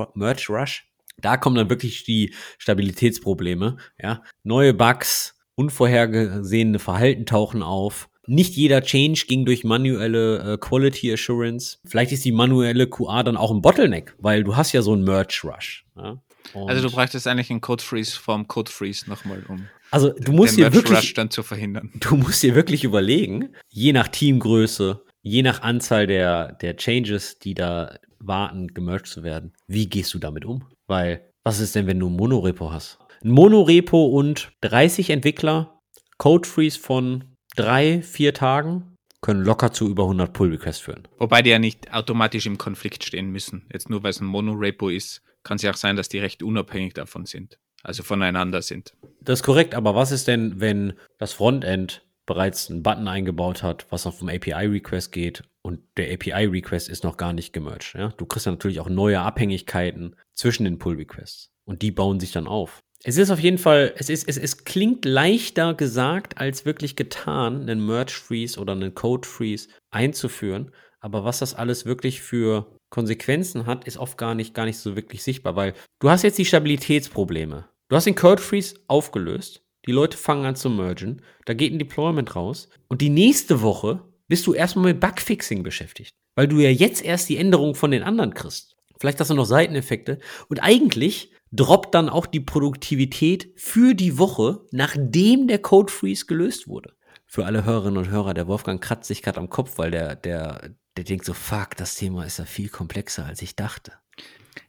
[0.49, 0.88] Rush.
[1.21, 3.77] Da kommen dann wirklich die Stabilitätsprobleme.
[4.01, 11.13] Ja, neue Bugs, unvorhergesehene Verhalten tauchen auf nicht jeder Change ging durch manuelle äh, Quality
[11.13, 11.79] Assurance.
[11.85, 15.05] Vielleicht ist die manuelle QA dann auch ein Bottleneck, weil du hast ja so einen
[15.05, 15.87] Merge Rush.
[15.97, 16.23] Ja?
[16.55, 19.69] also du bräuchtest eigentlich einen Code Freeze vom Code Freeze nochmal um.
[19.91, 21.91] Also du musst dir wirklich Rush dann zu verhindern.
[21.95, 27.55] Du musst dir wirklich überlegen, je nach Teamgröße, je nach Anzahl der der Changes, die
[27.55, 30.67] da warten, gemerged zu werden, wie gehst du damit um?
[30.87, 32.99] Weil was ist denn, wenn du ein Monorepo hast?
[33.23, 35.81] Ein Monorepo und 30 Entwickler,
[36.19, 37.25] Code Freeze von
[37.57, 41.09] drei, vier Tagen können locker zu über 100 Pull Requests führen.
[41.19, 43.67] Wobei die ja nicht automatisch im Konflikt stehen müssen.
[43.73, 46.43] Jetzt nur weil es ein Monorepo ist, kann es ja auch sein, dass die recht
[46.43, 47.59] unabhängig davon sind.
[47.83, 48.95] Also voneinander sind.
[49.21, 53.87] Das ist korrekt, aber was ist denn, wenn das Frontend bereits einen Button eingebaut hat,
[53.91, 57.95] was auf dem API-Request geht und der API-Request ist noch gar nicht gemerged.
[57.95, 58.13] Ja?
[58.17, 62.47] Du kriegst ja natürlich auch neue Abhängigkeiten zwischen den Pull-Requests und die bauen sich dann
[62.47, 62.81] auf.
[63.03, 67.63] Es ist auf jeden Fall, es, ist, es, es klingt leichter gesagt als wirklich getan,
[67.63, 70.71] einen Merge Freeze oder einen Code Freeze einzuführen.
[71.01, 74.97] Aber was das alles wirklich für Konsequenzen hat, ist oft gar nicht, gar nicht so
[74.97, 77.69] wirklich sichtbar, weil du hast jetzt die Stabilitätsprobleme.
[77.89, 79.63] Du hast den Code Freeze aufgelöst.
[79.87, 81.23] Die Leute fangen an zu mergen.
[81.45, 82.69] Da geht ein Deployment raus.
[82.89, 86.15] Und die nächste Woche bist du erstmal mit Bugfixing beschäftigt.
[86.35, 88.77] Weil du ja jetzt erst die Änderung von den anderen kriegst.
[88.99, 90.19] Vielleicht hast du noch Seiteneffekte.
[90.49, 96.69] Und eigentlich droppt dann auch die Produktivität für die Woche, nachdem der Code Freeze gelöst
[96.69, 96.95] wurde.
[97.27, 100.71] Für alle Hörerinnen und Hörer, der Wolfgang kratzt sich gerade am Kopf, weil der, der,
[100.97, 103.93] der denkt so, fuck, das Thema ist ja viel komplexer, als ich dachte.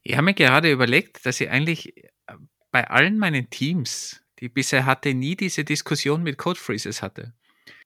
[0.03, 1.93] Ich habe mir gerade überlegt, dass ich eigentlich
[2.71, 7.33] bei allen meinen Teams, die bisher hatte, nie diese Diskussion mit Code Freezes hatte.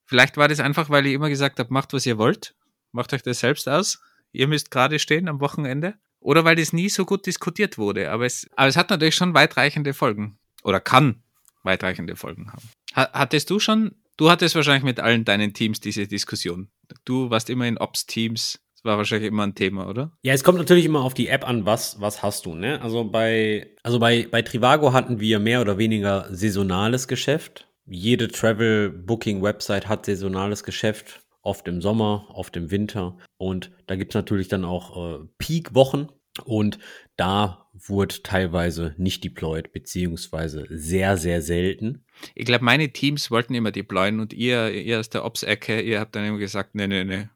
[0.06, 2.56] Vielleicht war das einfach, weil ich immer gesagt habe, macht, was ihr wollt,
[2.92, 4.02] macht euch das selbst aus.
[4.32, 5.96] Ihr müsst gerade stehen am Wochenende.
[6.20, 8.10] Oder weil das nie so gut diskutiert wurde.
[8.10, 10.38] Aber es, aber es hat natürlich schon weitreichende Folgen.
[10.64, 11.22] Oder kann
[11.64, 12.70] weitreichende Folgen haben.
[12.94, 16.70] Hattest du schon, du hattest wahrscheinlich mit allen deinen Teams diese Diskussion.
[17.06, 18.60] Du warst immer in Ops-Teams.
[18.84, 20.12] War wahrscheinlich immer ein Thema, oder?
[20.24, 22.82] Ja, es kommt natürlich immer auf die App an, was, was hast du, ne?
[22.82, 27.68] Also bei, also bei, bei Trivago hatten wir mehr oder weniger saisonales Geschäft.
[27.86, 33.18] Jede Travel-Booking-Website hat saisonales Geschäft oft im Sommer, oft im Winter.
[33.38, 36.08] Und da gibt es natürlich dann auch äh, Peak-Wochen.
[36.46, 36.80] Und
[37.16, 42.06] da wurde teilweise nicht deployed, beziehungsweise sehr, sehr selten.
[42.34, 46.16] Ich glaube, meine Teams wollten immer deployen und ihr, ihr aus der Ops-Ecke, ihr habt
[46.16, 47.28] dann immer gesagt, nee, nee, nee.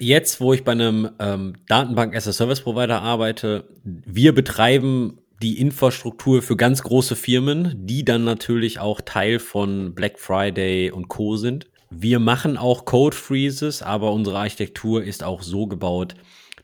[0.00, 7.16] Jetzt, wo ich bei einem ähm, Datenbank-as-a-Service-Provider arbeite, wir betreiben die Infrastruktur für ganz große
[7.16, 11.36] Firmen, die dann natürlich auch Teil von Black Friday und Co.
[11.36, 11.66] sind.
[11.90, 16.14] Wir machen auch Code Freezes, aber unsere Architektur ist auch so gebaut,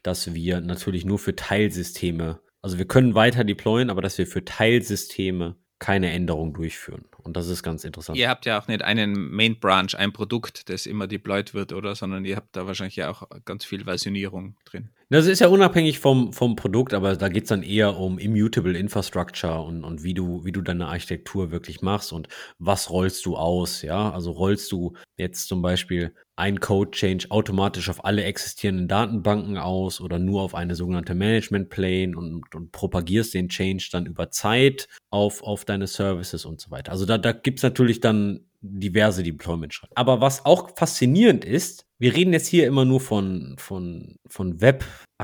[0.02, 4.44] dass wir natürlich nur für Teilsysteme, also wir können weiter deployen, aber dass wir für
[4.44, 7.04] Teilsysteme keine Änderung durchführen.
[7.24, 8.18] Und das ist ganz interessant.
[8.18, 11.94] Ihr habt ja auch nicht einen Main Branch, ein Produkt, das immer deployed wird, oder?
[11.94, 14.90] Sondern ihr habt da wahrscheinlich ja auch ganz viel Versionierung drin.
[15.08, 18.76] Das ist ja unabhängig vom, vom Produkt, aber da geht es dann eher um Immutable
[18.76, 23.36] Infrastructure und, und wie du, wie du deine Architektur wirklich machst und was rollst du
[23.36, 24.10] aus, ja?
[24.10, 30.00] Also rollst du jetzt zum Beispiel ein Code Change automatisch auf alle existierenden Datenbanken aus
[30.00, 34.88] oder nur auf eine sogenannte Management Plane und, und propagierst den Change dann über Zeit
[35.10, 36.92] auf, auf deine Services und so weiter.
[36.92, 39.92] Also da, da gibt es natürlich dann diverse Deployment-Schritte.
[39.96, 44.60] Aber was auch faszinierend ist, wir reden jetzt hier immer nur von, von, von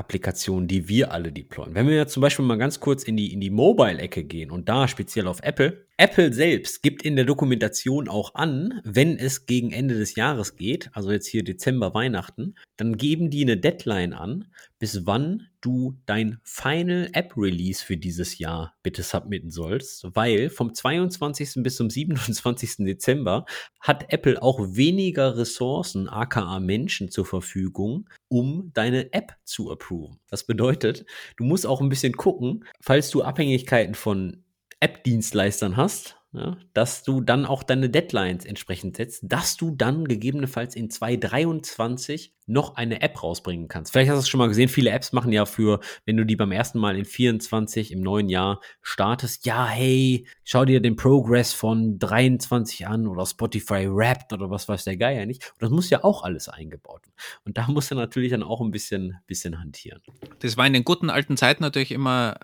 [0.01, 1.75] Web-Applikationen, die wir alle deployen.
[1.75, 4.67] Wenn wir jetzt zum Beispiel mal ganz kurz in die, in die Mobile-Ecke gehen und
[4.67, 9.71] da speziell auf Apple, Apple selbst gibt in der Dokumentation auch an, wenn es gegen
[9.71, 14.47] Ende des Jahres geht, also jetzt hier Dezember, Weihnachten, dann geben die eine Deadline an,
[14.79, 20.73] bis wann du dein Final App Release für dieses Jahr bitte submitten sollst, weil vom
[20.73, 21.61] 22.
[21.61, 22.77] bis zum 27.
[22.79, 23.45] Dezember
[23.79, 29.90] hat Apple auch weniger Ressourcen, aka Menschen zur Verfügung, um deine App zu approven.
[30.29, 31.05] Das bedeutet,
[31.37, 34.43] du musst auch ein bisschen gucken, falls du Abhängigkeiten von
[34.79, 40.77] App-Dienstleistern hast, ja, dass du dann auch deine Deadlines entsprechend setzt, dass du dann gegebenenfalls
[40.77, 43.91] in 2023 noch eine App rausbringen kannst.
[43.91, 46.37] Vielleicht hast du es schon mal gesehen, viele Apps machen ja für, wenn du die
[46.37, 51.51] beim ersten Mal in 24 im neuen Jahr startest, ja, hey, schau dir den Progress
[51.51, 55.51] von 23 an oder Spotify Wrapped oder was weiß der Geier nicht.
[55.53, 57.15] Und das muss ja auch alles eingebaut werden.
[57.43, 60.01] Und da musst du natürlich dann auch ein bisschen, bisschen hantieren.
[60.39, 62.37] Das war in den guten alten Zeiten natürlich immer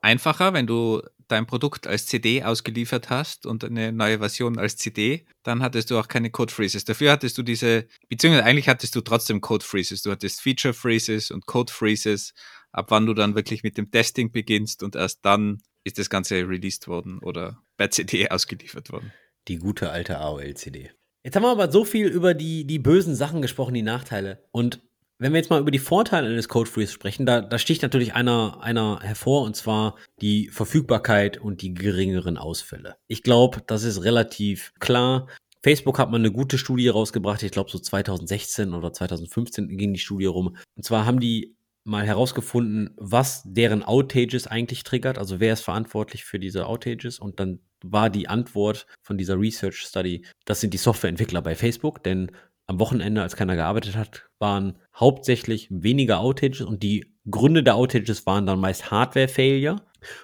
[0.00, 5.26] einfacher, wenn du dein Produkt als CD ausgeliefert hast und eine neue Version als CD,
[5.42, 6.84] dann hattest du auch keine Code Freezes.
[6.84, 10.02] Dafür hattest du diese, beziehungsweise eigentlich hattest du trotzdem Code Freezes.
[10.02, 12.34] Du hattest Feature Freezes und Code Freezes,
[12.72, 16.36] ab wann du dann wirklich mit dem Testing beginnst und erst dann ist das Ganze
[16.48, 19.12] released worden oder per CD ausgeliefert worden.
[19.48, 20.90] Die gute alte AOL-CD.
[21.22, 24.44] Jetzt haben wir aber so viel über die, die bösen Sachen gesprochen, die Nachteile.
[24.50, 24.82] Und
[25.18, 28.14] wenn wir jetzt mal über die Vorteile eines Code Freeze sprechen, da, da sticht natürlich
[28.14, 32.96] einer, einer hervor, und zwar die Verfügbarkeit und die geringeren Ausfälle.
[33.06, 35.28] Ich glaube, das ist relativ klar.
[35.62, 40.00] Facebook hat mal eine gute Studie rausgebracht, ich glaube so 2016 oder 2015 ging die
[40.00, 40.56] Studie rum.
[40.76, 46.24] Und zwar haben die mal herausgefunden, was deren Outages eigentlich triggert, also wer ist verantwortlich
[46.24, 50.78] für diese Outages und dann war die Antwort von dieser Research Study, das sind die
[50.78, 52.32] Softwareentwickler bei Facebook, denn
[52.66, 58.26] am Wochenende, als keiner gearbeitet hat, waren hauptsächlich weniger Outages und die Gründe der Outages
[58.26, 59.76] waren dann meist Hardware-Failure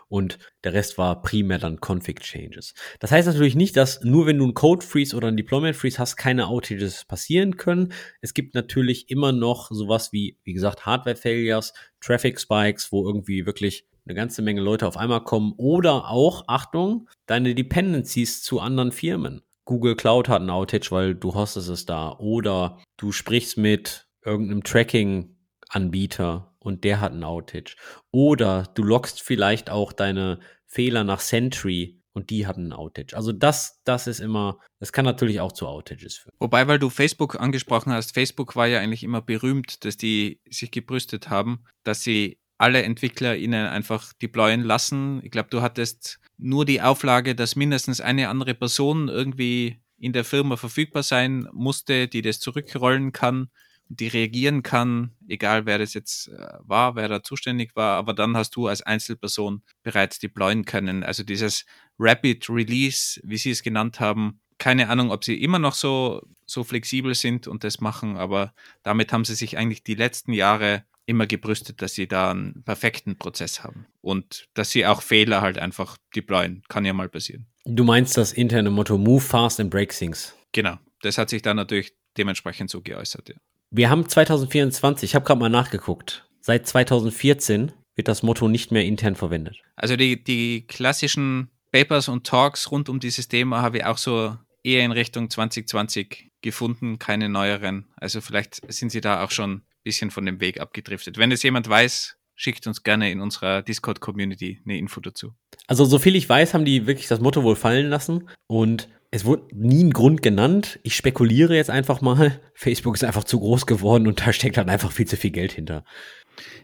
[0.08, 2.74] und der Rest war primär dann Config-Changes.
[2.98, 6.48] Das heißt natürlich nicht, dass nur wenn du einen Code-Freeze oder einen Deployment-Freeze hast, keine
[6.48, 7.92] Outages passieren können.
[8.20, 14.14] Es gibt natürlich immer noch sowas wie, wie gesagt, Hardware-Failures, Traffic-Spikes, wo irgendwie wirklich eine
[14.14, 19.42] ganze Menge Leute auf einmal kommen oder auch, Achtung, deine Dependencies zu anderen Firmen.
[19.70, 22.16] Google Cloud hat ein Outage, weil du hostest es da.
[22.18, 27.76] Oder du sprichst mit irgendeinem Tracking-Anbieter und der hat ein Outage.
[28.10, 33.14] Oder du loggst vielleicht auch deine Fehler nach Sentry und die hatten ein Outage.
[33.14, 36.34] Also das, das ist immer, das kann natürlich auch zu Outages führen.
[36.40, 40.72] Wobei, weil du Facebook angesprochen hast, Facebook war ja eigentlich immer berühmt, dass die sich
[40.72, 45.20] gebrüstet haben, dass sie alle Entwickler ihnen einfach deployen lassen.
[45.24, 50.24] Ich glaube, du hattest nur die Auflage, dass mindestens eine andere Person irgendwie in der
[50.24, 53.48] Firma verfügbar sein musste, die das zurückrollen kann,
[53.88, 58.36] die reagieren kann, egal wer das jetzt äh, war, wer da zuständig war, aber dann
[58.36, 61.02] hast du als Einzelperson bereits deployen können.
[61.02, 61.64] Also dieses
[61.98, 66.62] Rapid Release, wie sie es genannt haben, keine Ahnung, ob sie immer noch so, so
[66.62, 71.26] flexibel sind und das machen, aber damit haben sie sich eigentlich die letzten Jahre immer
[71.26, 75.98] gebrüstet, dass sie da einen perfekten Prozess haben und dass sie auch Fehler halt einfach
[76.14, 76.62] deployen.
[76.68, 77.46] Kann ja mal passieren.
[77.66, 80.34] Du meinst das interne Motto Move fast and break things.
[80.52, 80.78] Genau.
[81.02, 83.28] Das hat sich dann natürlich dementsprechend so geäußert.
[83.28, 83.34] Ja.
[83.70, 86.26] Wir haben 2024, ich habe gerade mal nachgeguckt.
[86.40, 89.58] Seit 2014 wird das Motto nicht mehr intern verwendet.
[89.76, 94.36] Also die, die klassischen Papers und Talks rund um dieses Thema habe ich auch so
[94.62, 97.86] eher in Richtung 2020 gefunden, keine neueren.
[97.96, 101.18] Also vielleicht sind sie da auch schon bisschen von dem Weg abgedriftet.
[101.18, 105.34] Wenn es jemand weiß, schickt uns gerne in unserer Discord-Community eine Info dazu.
[105.66, 109.48] Also, soviel ich weiß, haben die wirklich das Motto wohl fallen lassen und es wurde
[109.52, 110.78] nie ein Grund genannt.
[110.84, 112.40] Ich spekuliere jetzt einfach mal.
[112.54, 115.52] Facebook ist einfach zu groß geworden und da steckt halt einfach viel zu viel Geld
[115.52, 115.84] hinter.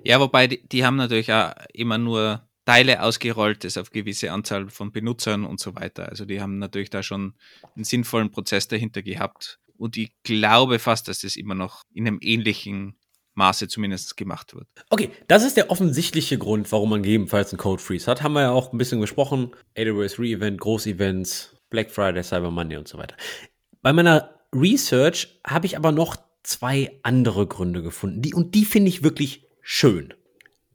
[0.05, 4.71] Ja, wobei die, die haben natürlich auch immer nur Teile ausgerollt, das auf gewisse Anzahl
[4.71, 6.09] von Benutzern und so weiter.
[6.09, 7.35] Also die haben natürlich da schon
[7.75, 9.61] einen sinnvollen Prozess dahinter gehabt.
[9.77, 12.97] Und ich glaube fast, dass das immer noch in einem ähnlichen
[13.37, 14.67] Maße zumindest gemacht wird.
[14.91, 18.23] Okay, das ist der offensichtliche Grund, warum man gegebenenfalls einen Code Freeze hat.
[18.23, 19.53] Haben wir ja auch ein bisschen gesprochen.
[19.79, 23.17] AWS Re-Event, Groß-Events, Black Friday, Cyber Monday und so weiter.
[23.83, 28.23] Bei meiner Research habe ich aber noch zwei andere Gründe gefunden.
[28.23, 30.15] Die, und die finde ich wirklich schön.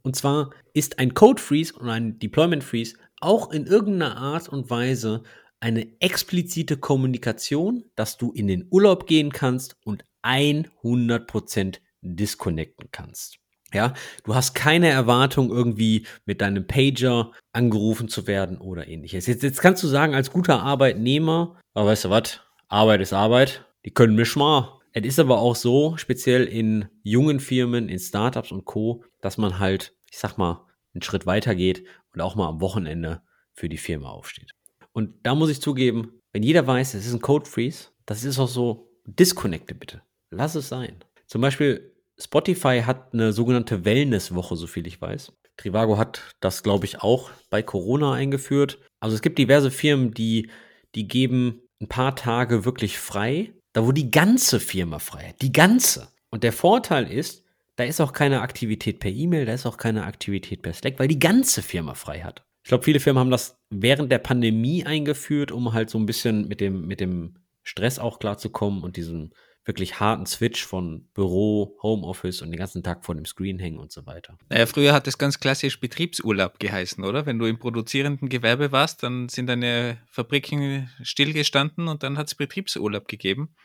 [0.03, 4.69] Und zwar ist ein Code Freeze und ein Deployment Freeze auch in irgendeiner Art und
[4.69, 5.23] Weise
[5.59, 13.37] eine explizite Kommunikation, dass du in den Urlaub gehen kannst und 100% disconnecten kannst.
[13.73, 13.93] Ja,
[14.25, 19.27] du hast keine Erwartung, irgendwie mit deinem Pager angerufen zu werden oder ähnliches.
[19.27, 23.65] Jetzt, jetzt kannst du sagen, als guter Arbeitnehmer, aber weißt du was, Arbeit ist Arbeit,
[23.85, 24.79] die können mich mal.
[24.91, 29.59] Es ist aber auch so, speziell in jungen Firmen, in Startups und Co., dass man
[29.59, 33.21] halt, ich sag mal, einen Schritt weiter geht und auch mal am Wochenende
[33.53, 34.51] für die Firma aufsteht.
[34.91, 38.39] Und da muss ich zugeben, wenn jeder weiß, es ist ein Code Freeze, das ist
[38.39, 40.01] auch so, disconnecte bitte.
[40.29, 41.03] Lass es sein.
[41.27, 41.90] Zum Beispiel
[42.21, 45.33] Spotify hat eine sogenannte Wellness-Woche, soviel ich weiß.
[45.57, 48.79] Trivago hat das, glaube ich, auch bei Corona eingeführt.
[48.99, 50.49] Also es gibt diverse Firmen, die,
[50.95, 55.41] die geben ein paar Tage wirklich frei, da wo die ganze Firma frei hat.
[55.41, 56.09] Die ganze.
[56.29, 57.43] Und der Vorteil ist,
[57.75, 61.07] da ist auch keine Aktivität per E-Mail, da ist auch keine Aktivität per Slack, weil
[61.07, 62.43] die ganze Firma frei hat.
[62.63, 66.47] Ich glaube, viele Firmen haben das während der Pandemie eingeführt, um halt so ein bisschen
[66.47, 69.33] mit dem, mit dem Stress auch klarzukommen und diesen
[69.65, 73.91] wirklich harten Switch von Büro, Homeoffice und den ganzen Tag vor dem Screen hängen und
[73.91, 74.37] so weiter.
[74.49, 77.25] Naja, früher hat es ganz klassisch Betriebsurlaub geheißen, oder?
[77.25, 82.35] Wenn du im produzierenden Gewerbe warst, dann sind deine Fabriken stillgestanden und dann hat es
[82.35, 83.55] Betriebsurlaub gegeben.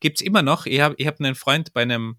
[0.00, 0.66] Gibt es immer noch.
[0.66, 2.16] Ich habe ich hab einen Freund bei einem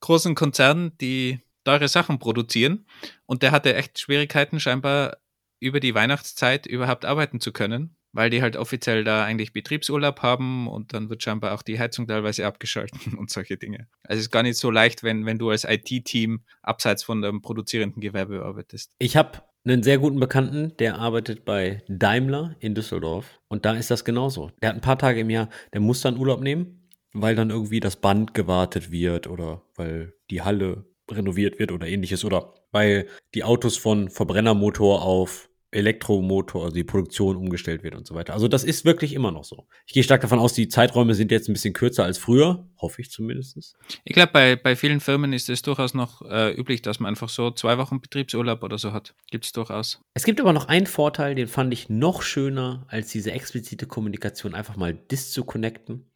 [0.00, 2.86] großen Konzern, die teure Sachen produzieren
[3.26, 5.18] und der hatte echt Schwierigkeiten, scheinbar
[5.60, 10.66] über die Weihnachtszeit überhaupt arbeiten zu können, weil die halt offiziell da eigentlich Betriebsurlaub haben
[10.66, 13.86] und dann wird scheinbar auch die Heizung teilweise abgeschalten und solche Dinge.
[14.02, 17.42] Also es ist gar nicht so leicht, wenn, wenn du als IT-Team abseits von dem
[17.42, 18.90] produzierenden Gewerbe arbeitest.
[18.98, 23.92] Ich habe einen sehr guten Bekannten, der arbeitet bei Daimler in Düsseldorf und da ist
[23.92, 24.50] das genauso.
[24.62, 26.74] Der hat ein paar Tage im Jahr, der muss dann Urlaub nehmen
[27.14, 32.24] weil dann irgendwie das Band gewartet wird oder weil die Halle renoviert wird oder ähnliches
[32.24, 38.14] oder weil die Autos von Verbrennermotor auf Elektromotor, also die Produktion umgestellt wird und so
[38.14, 38.32] weiter.
[38.32, 39.66] Also das ist wirklich immer noch so.
[39.86, 43.02] Ich gehe stark davon aus, die Zeiträume sind jetzt ein bisschen kürzer als früher, hoffe
[43.02, 43.76] ich zumindest.
[44.04, 47.28] Ich glaube, bei, bei vielen Firmen ist es durchaus noch äh, üblich, dass man einfach
[47.28, 49.14] so zwei Wochen Betriebsurlaub oder so hat.
[49.30, 50.00] Gibt es durchaus.
[50.14, 54.54] Es gibt aber noch einen Vorteil, den fand ich noch schöner als diese explizite Kommunikation,
[54.54, 56.10] einfach mal dis zu connecten.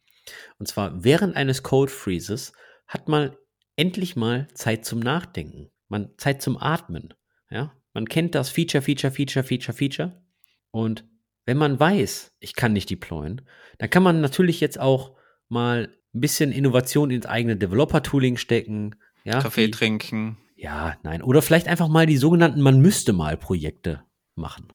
[0.57, 2.53] Und zwar während eines Code Freezes
[2.87, 3.35] hat man
[3.75, 7.13] endlich mal Zeit zum Nachdenken, man Zeit zum Atmen.
[7.49, 10.21] Ja, man kennt das Feature, Feature, Feature, Feature, Feature.
[10.71, 11.05] Und
[11.45, 13.41] wenn man weiß, ich kann nicht deployen,
[13.77, 15.15] dann kann man natürlich jetzt auch
[15.49, 18.95] mal ein bisschen Innovation ins eigene Developer-Tooling stecken.
[19.23, 20.37] Ja, Kaffee wie, trinken.
[20.55, 21.21] Ja, nein.
[21.21, 24.03] Oder vielleicht einfach mal die sogenannten Man müsste mal Projekte
[24.35, 24.67] machen.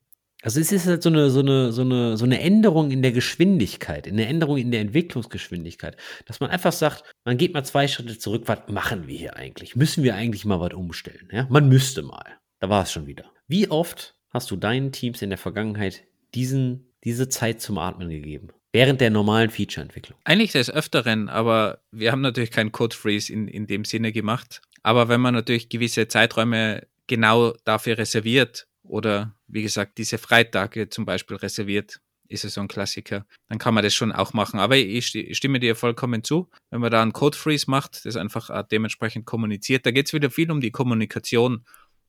[0.43, 3.11] Also es ist halt so eine, so eine, so eine, so eine Änderung in der
[3.11, 5.97] Geschwindigkeit, in der Änderung in der Entwicklungsgeschwindigkeit,
[6.27, 9.75] dass man einfach sagt, man geht mal zwei Schritte zurück, was machen wir hier eigentlich?
[9.75, 11.29] Müssen wir eigentlich mal was umstellen?
[11.33, 12.38] Ja, man müsste mal.
[12.61, 13.25] Da war es schon wieder.
[13.47, 16.05] Wie oft hast du deinen Teams in der Vergangenheit
[16.35, 18.49] diesen, diese Zeit zum Atmen gegeben?
[18.73, 20.19] Während der normalen Feature-Entwicklung?
[20.25, 24.61] Eigentlich des Öfteren, aber wir haben natürlich keinen Code-Freeze in, in dem Sinne gemacht.
[24.83, 31.07] Aber wenn man natürlich gewisse Zeiträume genau dafür reserviert oder wie gesagt diese Freitage zum
[31.07, 34.61] Beispiel reserviert, ist es so ein Klassiker, dann kann man das schon auch machen.
[34.61, 36.51] Aber ich stimme dir vollkommen zu.
[36.71, 40.31] Wenn man da einen Code Freeze macht, das einfach dementsprechend kommuniziert, da geht es wieder
[40.31, 41.65] viel um die Kommunikation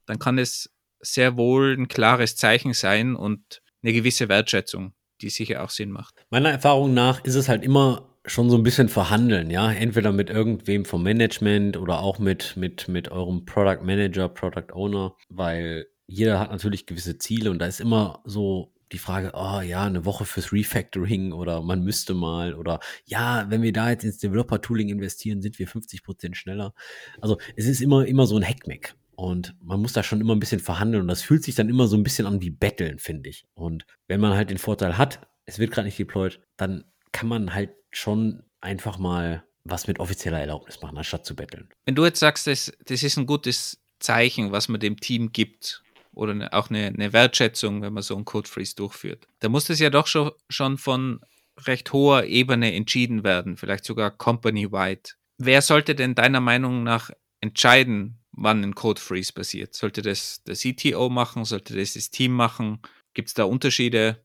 [0.09, 5.63] dann kann es sehr wohl ein klares Zeichen sein und eine gewisse Wertschätzung, die sicher
[5.63, 6.25] auch Sinn macht.
[6.31, 10.29] Meiner Erfahrung nach ist es halt immer schon so ein bisschen verhandeln, ja, entweder mit
[10.29, 16.39] irgendwem vom Management oder auch mit mit mit eurem Product Manager, Product Owner, weil jeder
[16.39, 20.25] hat natürlich gewisse Ziele und da ist immer so die Frage, oh ja, eine Woche
[20.25, 25.43] fürs Refactoring oder man müsste mal oder ja, wenn wir da jetzt ins Developer-Tooling investieren,
[25.43, 26.73] sind wir 50 Prozent schneller.
[27.21, 28.95] Also es ist immer, immer so ein Hackmeck.
[29.19, 31.01] Und man muss da schon immer ein bisschen verhandeln.
[31.01, 33.43] Und das fühlt sich dann immer so ein bisschen an wie Betteln, finde ich.
[33.53, 37.53] Und wenn man halt den Vorteil hat, es wird gerade nicht deployed, dann kann man
[37.53, 41.67] halt schon einfach mal was mit offizieller Erlaubnis machen, anstatt zu betteln.
[41.83, 45.83] Wenn du jetzt sagst, das, das ist ein gutes Zeichen, was man dem Team gibt,
[46.13, 49.65] oder ne, auch eine, eine Wertschätzung, wenn man so einen Code Freeze durchführt, da muss
[49.65, 51.19] das ja doch schon, schon von
[51.67, 55.11] recht hoher Ebene entschieden werden, vielleicht sogar company-wide.
[55.37, 57.11] Wer sollte denn deiner Meinung nach
[57.41, 59.75] entscheiden, wann ein Code Freeze passiert.
[59.75, 61.45] Sollte das der CTO machen?
[61.45, 62.79] Sollte das das Team machen?
[63.13, 64.23] Gibt es da Unterschiede?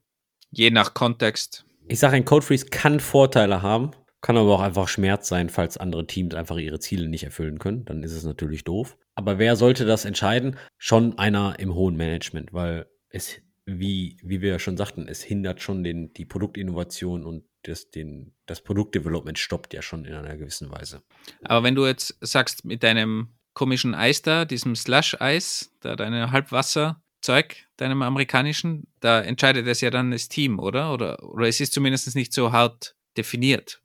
[0.51, 1.67] Je nach Kontext.
[1.89, 3.91] Ich sage, ein Code Freeze kann Vorteile haben,
[4.21, 7.85] kann aber auch einfach Schmerz sein, falls andere Teams einfach ihre Ziele nicht erfüllen können.
[7.85, 8.97] Dann ist es natürlich doof.
[9.17, 10.57] Aber wer sollte das entscheiden?
[10.79, 15.61] Schon einer im hohen Management, weil es, wie, wie wir ja schon sagten, es hindert
[15.61, 20.71] schon den, die Produktinnovation und das, den, das Produktdevelopment stoppt ja schon in einer gewissen
[20.71, 21.03] Weise.
[21.43, 27.57] Aber wenn du jetzt sagst, mit deinem komischen Eis da, diesem Slush-Eis, da deine Halbwasserzeug,
[27.77, 30.93] deinem amerikanischen, da entscheidet es ja dann das Team, oder?
[30.93, 33.81] Oder, oder es ist zumindest nicht so hart definiert,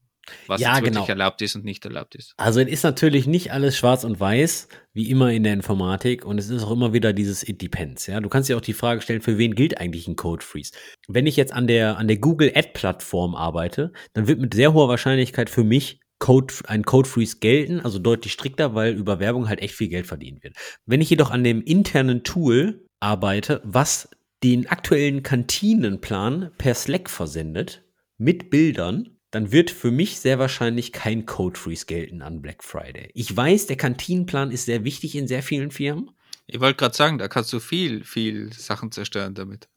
[0.48, 1.08] was ja, jetzt wirklich genau.
[1.08, 2.34] erlaubt ist und nicht erlaubt ist.
[2.38, 6.40] Also es ist natürlich nicht alles schwarz und weiß, wie immer in der Informatik und
[6.40, 8.20] es ist auch immer wieder dieses It depends, ja.
[8.20, 10.74] Du kannst dir auch die Frage stellen, für wen gilt eigentlich ein Code Freeze?
[11.08, 14.74] Wenn ich jetzt an der, an der Google Ad Plattform arbeite, dann wird mit sehr
[14.74, 19.50] hoher Wahrscheinlichkeit für mich Code, ein Code Freeze gelten, also deutlich strikter, weil über Werbung
[19.50, 20.56] halt echt viel Geld verdient wird.
[20.86, 24.10] Wenn ich jedoch an dem internen Tool arbeite, was
[24.44, 27.84] den aktuellen Kantinenplan per Slack versendet,
[28.18, 33.12] mit Bildern, dann wird für mich sehr wahrscheinlich kein Code Freeze gelten an Black Friday.
[33.14, 36.12] Ich weiß, der Kantinenplan ist sehr wichtig in sehr vielen Firmen.
[36.48, 39.70] Ich wollte gerade sagen, da kannst du viel, viel Sachen zerstören damit.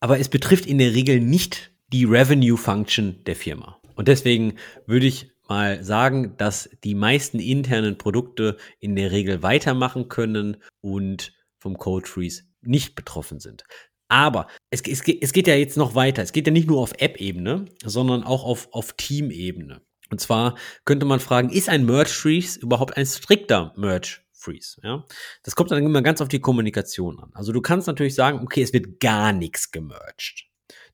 [0.00, 3.80] Aber es betrifft in der Regel nicht die Revenue Function der Firma.
[3.96, 4.54] Und deswegen
[4.86, 11.34] würde ich mal sagen, dass die meisten internen Produkte in der Regel weitermachen können und
[11.58, 13.64] vom Code Freeze nicht betroffen sind.
[14.08, 16.22] Aber es, es, es geht ja jetzt noch weiter.
[16.22, 19.82] Es geht ja nicht nur auf App-Ebene, sondern auch auf, auf Team-Ebene.
[20.10, 24.80] Und zwar könnte man fragen, ist ein Merge Freeze überhaupt ein strikter Merge Freeze?
[24.82, 25.04] Ja?
[25.42, 27.30] Das kommt dann immer ganz auf die Kommunikation an.
[27.34, 30.46] Also du kannst natürlich sagen, okay, es wird gar nichts gemerged.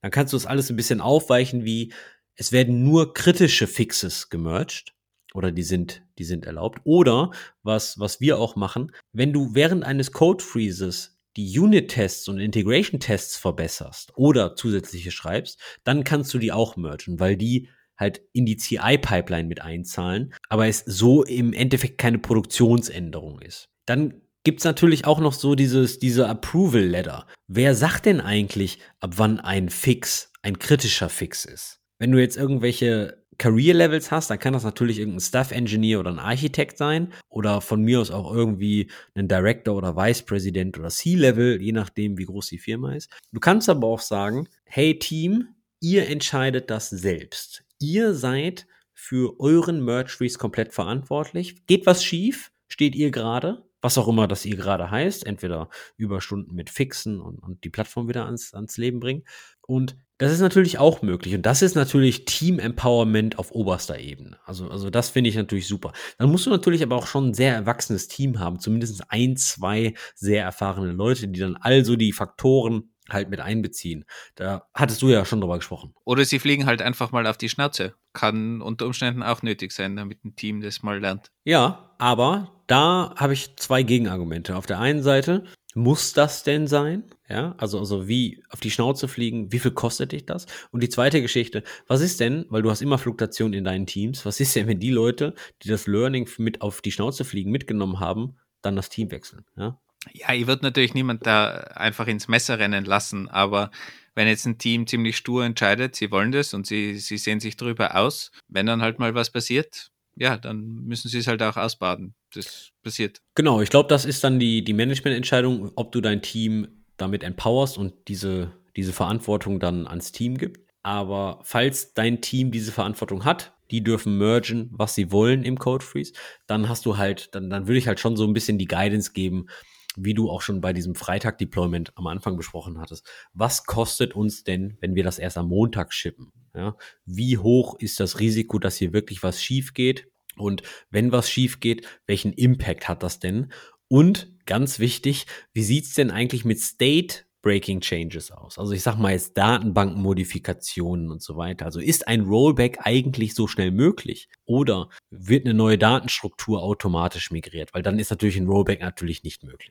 [0.02, 1.92] Dann kannst du das alles ein bisschen aufweichen wie,
[2.36, 4.94] es werden nur kritische Fixes gemerged
[5.34, 6.80] oder die sind, die sind erlaubt.
[6.84, 7.30] Oder
[7.62, 13.36] was, was wir auch machen, wenn du während eines Code Freezes die Unit-Tests und Integration-Tests
[13.36, 17.68] verbesserst oder zusätzliche schreibst, dann kannst du die auch mergen, weil die
[17.98, 23.68] halt in die CI-Pipeline mit einzahlen, aber es so im Endeffekt keine Produktionsänderung ist.
[23.86, 27.26] Dann gibt's natürlich auch noch so dieses, diese Approval-Letter.
[27.48, 31.80] Wer sagt denn eigentlich, ab wann ein Fix ein kritischer Fix ist?
[31.98, 36.78] Wenn du jetzt irgendwelche Career-Levels hast, dann kann das natürlich irgendein Staff-Engineer oder ein Architekt
[36.78, 41.72] sein oder von mir aus auch irgendwie ein Director oder Vice President oder C-Level, je
[41.72, 43.10] nachdem, wie groß die Firma ist.
[43.32, 45.48] Du kannst aber auch sagen, hey Team,
[45.80, 47.64] ihr entscheidet das selbst.
[47.78, 51.66] Ihr seid für euren Merch-Freeze komplett verantwortlich.
[51.66, 56.54] Geht was schief, steht ihr gerade, was auch immer das ihr gerade heißt, entweder Überstunden
[56.54, 59.24] mit fixen und, und die Plattform wieder ans, ans Leben bringen.
[59.66, 61.34] Und das ist natürlich auch möglich.
[61.34, 64.38] Und das ist natürlich Team Empowerment auf oberster Ebene.
[64.46, 65.92] Also, also das finde ich natürlich super.
[66.18, 68.58] Dann musst du natürlich aber auch schon ein sehr erwachsenes Team haben.
[68.58, 74.04] Zumindest ein, zwei sehr erfahrene Leute, die dann also die Faktoren halt mit einbeziehen.
[74.34, 75.94] Da hattest du ja schon drüber gesprochen.
[76.04, 77.94] Oder sie fliegen halt einfach mal auf die Schnauze.
[78.12, 81.30] Kann unter Umständen auch nötig sein, damit ein Team das mal lernt.
[81.44, 84.56] Ja, aber da habe ich zwei Gegenargumente.
[84.56, 85.44] Auf der einen Seite,
[85.76, 87.04] muss das denn sein?
[87.28, 90.46] Ja, also, also wie auf die Schnauze fliegen, wie viel kostet dich das?
[90.70, 94.24] Und die zweite Geschichte, was ist denn, weil du hast immer Fluktuation in deinen Teams,
[94.24, 98.00] was ist denn, wenn die Leute, die das Learning mit auf die Schnauze fliegen mitgenommen
[98.00, 99.44] haben, dann das Team wechseln?
[99.56, 99.78] Ja,
[100.12, 103.70] ja, ich würde natürlich niemand da einfach ins Messer rennen lassen, aber
[104.14, 107.56] wenn jetzt ein Team ziemlich stur entscheidet, sie wollen das und sie, sie sehen sich
[107.56, 111.56] darüber aus, wenn dann halt mal was passiert, ja, dann müssen sie es halt auch
[111.56, 112.14] ausbaden.
[112.34, 113.20] Das passiert.
[113.34, 117.76] Genau, ich glaube, das ist dann die, die Managemententscheidung, ob du dein Team damit empowerst
[117.76, 120.60] und diese, diese Verantwortung dann ans Team gibt.
[120.82, 125.84] Aber falls dein Team diese Verantwortung hat, die dürfen mergen, was sie wollen im Code
[125.84, 126.12] Freeze,
[126.46, 129.12] dann hast du halt, dann, dann würde ich halt schon so ein bisschen die Guidance
[129.12, 129.48] geben,
[129.96, 133.08] wie du auch schon bei diesem Freitag-Deployment am Anfang besprochen hattest.
[133.32, 136.32] Was kostet uns denn, wenn wir das erst am Montag shippen?
[136.54, 140.08] Ja, wie hoch ist das Risiko, dass hier wirklich was schief geht?
[140.36, 143.52] Und wenn was schief geht, welchen Impact hat das denn?
[143.88, 148.58] Und ganz wichtig, wie sieht's denn eigentlich mit State Breaking Changes aus?
[148.58, 151.64] Also ich sag mal jetzt Datenbankenmodifikationen und so weiter.
[151.64, 154.28] Also ist ein Rollback eigentlich so schnell möglich?
[154.46, 157.72] Oder wird eine neue Datenstruktur automatisch migriert?
[157.72, 159.70] Weil dann ist natürlich ein Rollback natürlich nicht möglich.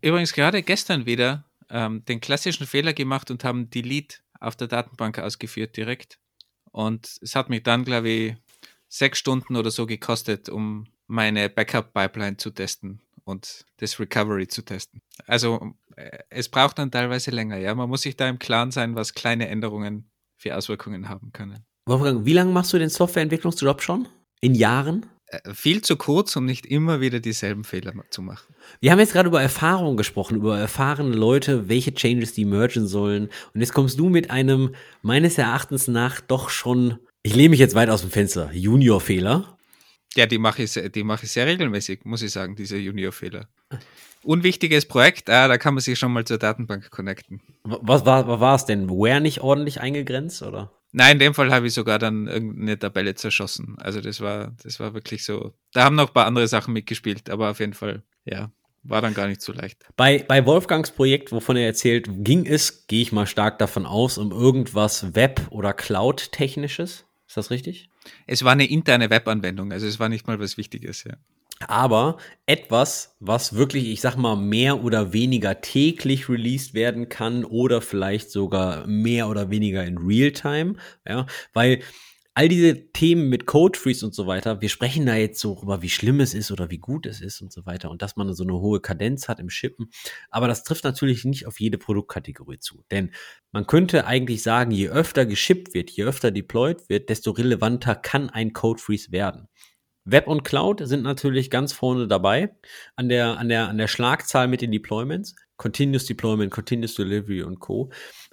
[0.00, 5.20] Übrigens gerade gestern wieder ähm, den klassischen Fehler gemacht und haben Delete auf der Datenbank
[5.20, 6.18] ausgeführt direkt.
[6.72, 8.34] Und es hat mich dann, glaube ich,
[8.88, 15.02] sechs Stunden oder so gekostet, um meine Backup-Pipeline zu testen und das Recovery zu testen.
[15.26, 17.74] Also äh, es braucht dann teilweise länger, ja.
[17.74, 21.64] Man muss sich da im Klaren sein, was kleine Änderungen für Auswirkungen haben können.
[21.86, 24.08] Wolfgang, wie lange machst du den Softwareentwicklungsjob schon?
[24.40, 25.06] In Jahren?
[25.26, 28.54] Äh, viel zu kurz, um nicht immer wieder dieselben Fehler zu machen.
[28.80, 33.28] Wir haben jetzt gerade über Erfahrung gesprochen, über erfahrene Leute, welche Changes die mergen sollen.
[33.52, 37.74] Und jetzt kommst du mit einem meines Erachtens nach doch schon, ich lehne mich jetzt
[37.74, 39.57] weit aus dem Fenster, Junior-Fehler.
[40.18, 43.46] Ja, die mache ich, die mache ich sehr regelmäßig, muss ich sagen, diese Junior-Fehler.
[44.24, 47.40] Unwichtiges Projekt, ah, da kann man sich schon mal zur Datenbank connecten.
[47.62, 48.90] Was war, es denn?
[48.90, 50.72] Where nicht ordentlich eingegrenzt, oder?
[50.90, 53.76] Nein, in dem Fall habe ich sogar dann irgendeine Tabelle zerschossen.
[53.78, 55.54] Also das war, das war wirklich so.
[55.72, 58.50] Da haben noch ein paar andere Sachen mitgespielt, aber auf jeden Fall, ja,
[58.82, 59.84] war dann gar nicht so leicht.
[59.96, 64.18] Bei, bei Wolfgangs Projekt, wovon er erzählt, ging es, gehe ich mal stark davon aus,
[64.18, 67.04] um irgendwas Web- oder Cloud-technisches.
[67.28, 67.88] Ist das richtig?
[68.26, 71.14] Es war eine interne Webanwendung, also es war nicht mal was Wichtiges, ja.
[71.66, 77.80] Aber etwas, was wirklich, ich sag mal, mehr oder weniger täglich released werden kann oder
[77.80, 81.80] vielleicht sogar mehr oder weniger in Realtime, ja, weil
[82.38, 85.82] all diese Themen mit Code Freeze und so weiter, wir sprechen da jetzt so über,
[85.82, 88.32] wie schlimm es ist oder wie gut es ist und so weiter und dass man
[88.32, 89.90] so eine hohe Kadenz hat im Shippen.
[90.30, 92.84] Aber das trifft natürlich nicht auf jede Produktkategorie zu.
[92.92, 93.10] Denn
[93.50, 98.30] man könnte eigentlich sagen, je öfter geschippt wird, je öfter deployed wird, desto relevanter kann
[98.30, 99.48] ein Code Freeze werden.
[100.04, 102.54] Web und Cloud sind natürlich ganz vorne dabei
[102.94, 105.34] an der, an der, an der Schlagzahl mit den Deployments.
[105.56, 107.90] Continuous Deployment, Continuous Delivery und Co.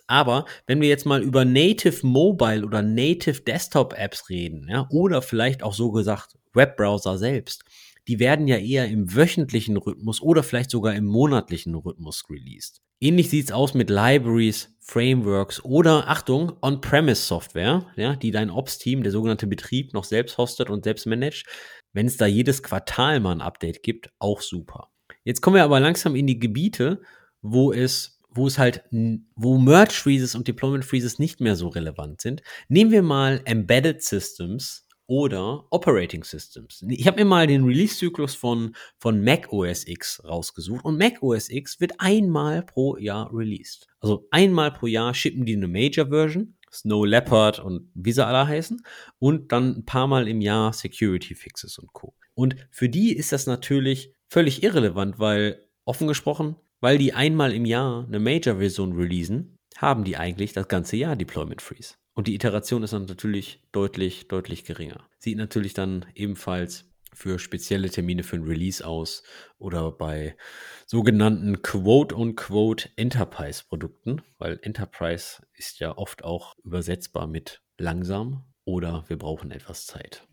[0.07, 5.21] Aber wenn wir jetzt mal über Native Mobile oder Native Desktop Apps reden, ja, oder
[5.21, 7.63] vielleicht auch so gesagt Webbrowser selbst,
[8.07, 12.81] die werden ja eher im wöchentlichen Rhythmus oder vielleicht sogar im monatlichen Rhythmus released.
[13.01, 19.47] Ähnlich sieht's aus mit Libraries, Frameworks oder Achtung, On-Premise-Software, ja, die dein Ops-Team, der sogenannte
[19.47, 21.45] Betrieb, noch selbst hostet und selbst managt.
[21.93, 24.91] Wenn es da jedes Quartal mal ein Update gibt, auch super.
[25.23, 27.01] Jetzt kommen wir aber langsam in die Gebiete,
[27.41, 28.83] wo es, wo es halt,
[29.35, 32.41] wo Merge Freezes und Deployment Freezes nicht mehr so relevant sind.
[32.67, 36.83] Nehmen wir mal Embedded Systems oder Operating Systems.
[36.89, 41.49] Ich habe mir mal den Release-Zyklus von, von Mac OS X rausgesucht und Mac OS
[41.49, 43.87] X wird einmal pro Jahr released.
[43.99, 48.81] Also einmal pro Jahr schippen die eine Major-Version, Snow Leopard und wie sie alle heißen,
[49.19, 52.15] und dann ein paar Mal im Jahr Security Fixes und Co.
[52.33, 57.65] Und für die ist das natürlich völlig irrelevant, weil offen gesprochen, weil die einmal im
[57.65, 61.95] Jahr eine Major-Version releasen, haben die eigentlich das ganze Jahr Deployment Freeze.
[62.13, 65.07] Und die Iteration ist dann natürlich deutlich, deutlich geringer.
[65.19, 69.23] Sieht natürlich dann ebenfalls für spezielle Termine für ein Release aus
[69.57, 70.35] oder bei
[70.85, 79.51] sogenannten Quote-on-Quote Enterprise-Produkten, weil Enterprise ist ja oft auch übersetzbar mit langsam oder wir brauchen
[79.51, 80.27] etwas Zeit.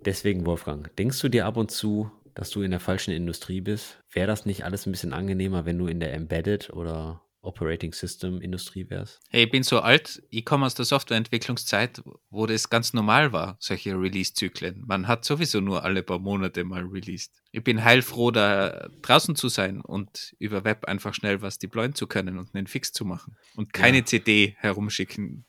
[0.00, 3.98] Deswegen, Wolfgang, denkst du dir ab und zu, dass du in der falschen Industrie bist?
[4.12, 8.40] Wäre das nicht alles ein bisschen angenehmer, wenn du in der Embedded oder Operating System
[8.40, 9.20] Industrie wärst?
[9.28, 13.56] Hey, ich bin so alt, ich komme aus der Softwareentwicklungszeit, wo das ganz normal war,
[13.58, 14.84] solche Release-Zyklen.
[14.86, 17.32] Man hat sowieso nur alle paar Monate mal released.
[17.50, 22.06] Ich bin heilfroh, da draußen zu sein und über Web einfach schnell was deployen zu
[22.06, 24.04] können und einen Fix zu machen und keine ja.
[24.04, 25.44] CD herumschicken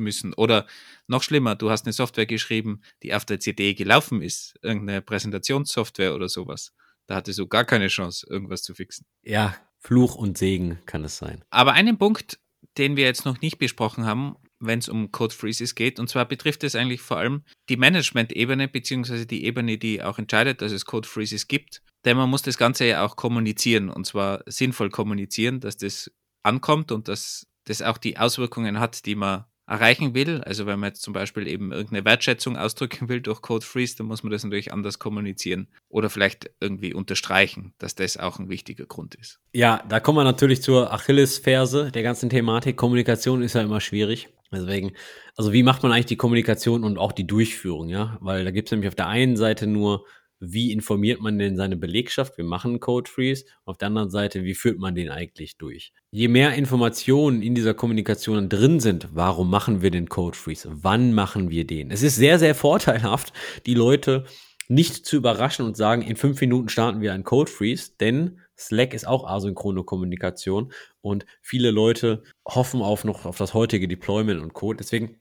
[0.00, 0.32] müssen.
[0.34, 0.66] Oder
[1.06, 6.14] noch schlimmer, du hast eine Software geschrieben, die auf der CD gelaufen ist, irgendeine Präsentationssoftware
[6.14, 6.72] oder sowas.
[7.06, 9.06] Da hattest du gar keine Chance, irgendwas zu fixen.
[9.22, 11.44] Ja, Fluch und Segen kann es sein.
[11.50, 12.38] Aber einen Punkt,
[12.78, 16.24] den wir jetzt noch nicht besprochen haben, wenn es um Code Freezes geht, und zwar
[16.24, 20.84] betrifft es eigentlich vor allem die Management-Ebene, beziehungsweise die Ebene, die auch entscheidet, dass es
[20.84, 21.82] Code Freezes gibt.
[22.04, 26.10] Denn man muss das Ganze ja auch kommunizieren, und zwar sinnvoll kommunizieren, dass das
[26.44, 30.40] ankommt und dass das auch die Auswirkungen hat, die man erreichen will.
[30.42, 34.06] Also wenn man jetzt zum Beispiel eben irgendeine Wertschätzung ausdrücken will durch Code Freeze, dann
[34.06, 38.86] muss man das natürlich anders kommunizieren oder vielleicht irgendwie unterstreichen, dass das auch ein wichtiger
[38.86, 39.38] Grund ist.
[39.52, 42.76] Ja, da kommen wir natürlich zur Achillesferse der ganzen Thematik.
[42.76, 44.28] Kommunikation ist ja immer schwierig.
[44.52, 44.92] Deswegen,
[45.34, 48.18] also wie macht man eigentlich die Kommunikation und auch die Durchführung, ja?
[48.20, 50.04] Weil da gibt es nämlich auf der einen Seite nur
[50.44, 52.36] wie informiert man denn seine Belegschaft?
[52.36, 53.44] Wir machen Code Freeze.
[53.64, 55.92] Auf der anderen Seite, wie führt man den eigentlich durch?
[56.10, 60.68] Je mehr Informationen in dieser Kommunikation drin sind, warum machen wir den Code Freeze?
[60.82, 61.92] Wann machen wir den?
[61.92, 63.32] Es ist sehr, sehr vorteilhaft,
[63.66, 64.24] die Leute
[64.66, 68.94] nicht zu überraschen und sagen, in fünf Minuten starten wir einen Code Freeze, denn Slack
[68.94, 70.72] ist auch asynchrone Kommunikation
[71.02, 74.78] und viele Leute hoffen auf noch auf das heutige Deployment und Code.
[74.78, 75.18] Deswegen,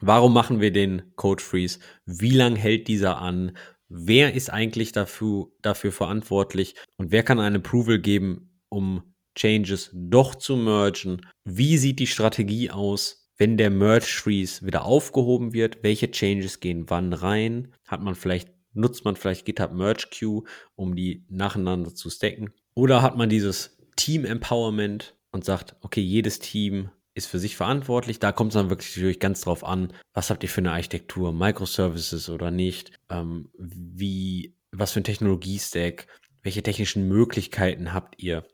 [0.00, 1.78] warum machen wir den Code Freeze?
[2.06, 3.56] Wie lange hält dieser an?
[3.88, 9.02] Wer ist eigentlich dafür, dafür verantwortlich und wer kann ein Approval geben, um
[9.34, 11.20] Changes doch zu mergen?
[11.44, 15.82] Wie sieht die Strategie aus, wenn der Merge Freeze wieder aufgehoben wird?
[15.82, 17.72] Welche Changes gehen wann rein?
[17.86, 20.42] Hat man vielleicht, nutzt man vielleicht GitHub Merge Queue,
[20.74, 22.50] um die nacheinander zu stacken?
[22.74, 28.18] Oder hat man dieses Team Empowerment und sagt, okay, jedes Team ist für sich verantwortlich.
[28.18, 32.30] Da kommt es dann wirklich ganz drauf an, was habt ihr für eine Architektur, Microservices
[32.30, 36.06] oder nicht, ähm, wie, was für ein Technologiestack,
[36.42, 38.44] welche technischen Möglichkeiten habt ihr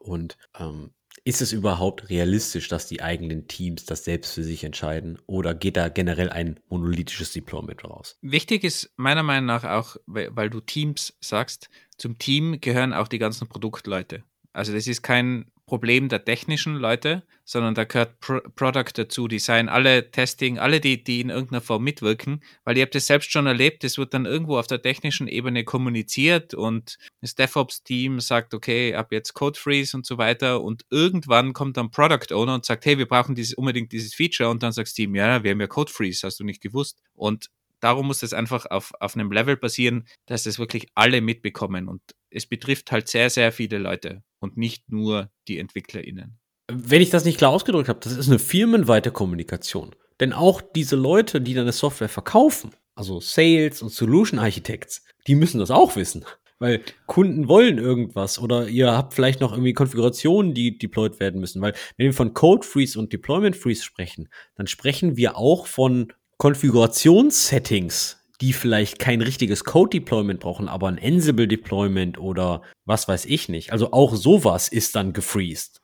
[0.00, 0.90] und ähm,
[1.24, 5.76] ist es überhaupt realistisch, dass die eigenen Teams das selbst für sich entscheiden oder geht
[5.76, 8.18] da generell ein monolithisches Deployment raus?
[8.22, 13.18] Wichtig ist meiner Meinung nach auch, weil du Teams sagst, zum Team gehören auch die
[13.18, 14.24] ganzen Produktleute.
[14.52, 19.70] Also das ist kein Problem der technischen Leute, sondern da gehört Pro Product dazu, Design,
[19.70, 23.46] alle Testing, alle, die, die in irgendeiner Form mitwirken, weil ihr habt das selbst schon
[23.46, 28.94] erlebt, es wird dann irgendwo auf der technischen Ebene kommuniziert und das DevOps-Team sagt, okay,
[28.94, 30.60] ab jetzt Code Freeze und so weiter.
[30.60, 34.50] Und irgendwann kommt dann Product Owner und sagt, hey, wir brauchen dieses, unbedingt dieses Feature.
[34.50, 37.00] Und dann sagst Team, ja, wir haben ja Code Freeze, hast du nicht gewusst.
[37.14, 37.48] Und
[37.80, 41.88] darum muss es einfach auf, auf einem Level passieren, dass das wirklich alle mitbekommen.
[41.88, 42.02] Und
[42.32, 46.38] es betrifft halt sehr, sehr viele Leute und nicht nur die EntwicklerInnen.
[46.70, 49.94] Wenn ich das nicht klar ausgedrückt habe, das ist eine firmenweite Kommunikation.
[50.20, 55.58] Denn auch diese Leute, die deine Software verkaufen, also Sales und Solution Architects, die müssen
[55.58, 56.24] das auch wissen.
[56.58, 61.60] Weil Kunden wollen irgendwas oder ihr habt vielleicht noch irgendwie Konfigurationen, die deployed werden müssen.
[61.60, 66.12] Weil wenn wir von Code Freeze und Deployment Freeze sprechen, dann sprechen wir auch von
[66.38, 73.72] Konfigurationssettings, die vielleicht kein richtiges Code-Deployment brauchen, aber ein Ansible-Deployment oder was weiß ich nicht.
[73.72, 75.80] Also auch sowas ist dann gefreezed.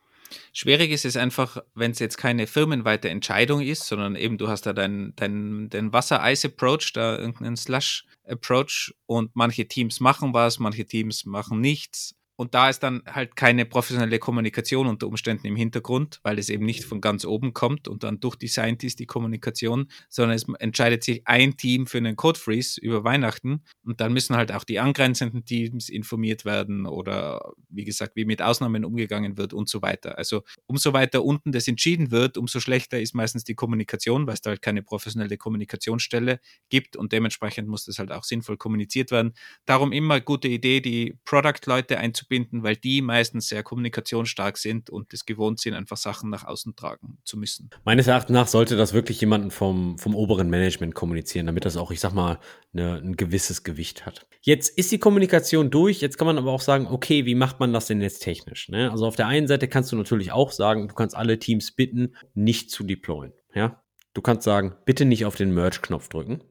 [0.52, 4.66] Schwierig ist es einfach, wenn es jetzt keine firmenweite Entscheidung ist, sondern eben du hast
[4.66, 11.24] da deinen dein, dein Wasser-Eis-Approach, da irgendeinen Slush-Approach und manche Teams machen was, manche Teams
[11.24, 16.38] machen nichts und da ist dann halt keine professionelle Kommunikation unter Umständen im Hintergrund, weil
[16.38, 20.46] es eben nicht von ganz oben kommt und dann durchdesignt ist die Kommunikation, sondern es
[20.60, 24.62] entscheidet sich ein Team für einen Code Freeze über Weihnachten und dann müssen halt auch
[24.62, 29.82] die angrenzenden Teams informiert werden oder wie gesagt, wie mit Ausnahmen umgegangen wird und so
[29.82, 30.16] weiter.
[30.16, 34.42] Also umso weiter unten das entschieden wird, umso schlechter ist meistens die Kommunikation, weil es
[34.42, 39.32] da halt keine professionelle Kommunikationsstelle gibt und dementsprechend muss das halt auch sinnvoll kommuniziert werden.
[39.64, 45.12] Darum immer gute Idee, die Product-Leute einzubauen einzubinden, weil die meistens sehr kommunikationsstark sind und
[45.12, 47.70] es gewohnt sind, einfach Sachen nach außen tragen zu müssen.
[47.84, 51.90] Meines Erachtens nach sollte das wirklich jemanden vom, vom oberen Management kommunizieren, damit das auch,
[51.90, 52.38] ich sag mal,
[52.72, 54.26] eine, ein gewisses Gewicht hat.
[54.40, 57.72] Jetzt ist die Kommunikation durch, jetzt kann man aber auch sagen, okay, wie macht man
[57.72, 58.68] das denn jetzt technisch?
[58.68, 58.90] Ne?
[58.90, 62.14] Also auf der einen Seite kannst du natürlich auch sagen, du kannst alle Teams bitten,
[62.34, 63.32] nicht zu deployen.
[63.54, 63.82] Ja,
[64.14, 66.42] Du kannst sagen, bitte nicht auf den Merge-Knopf drücken.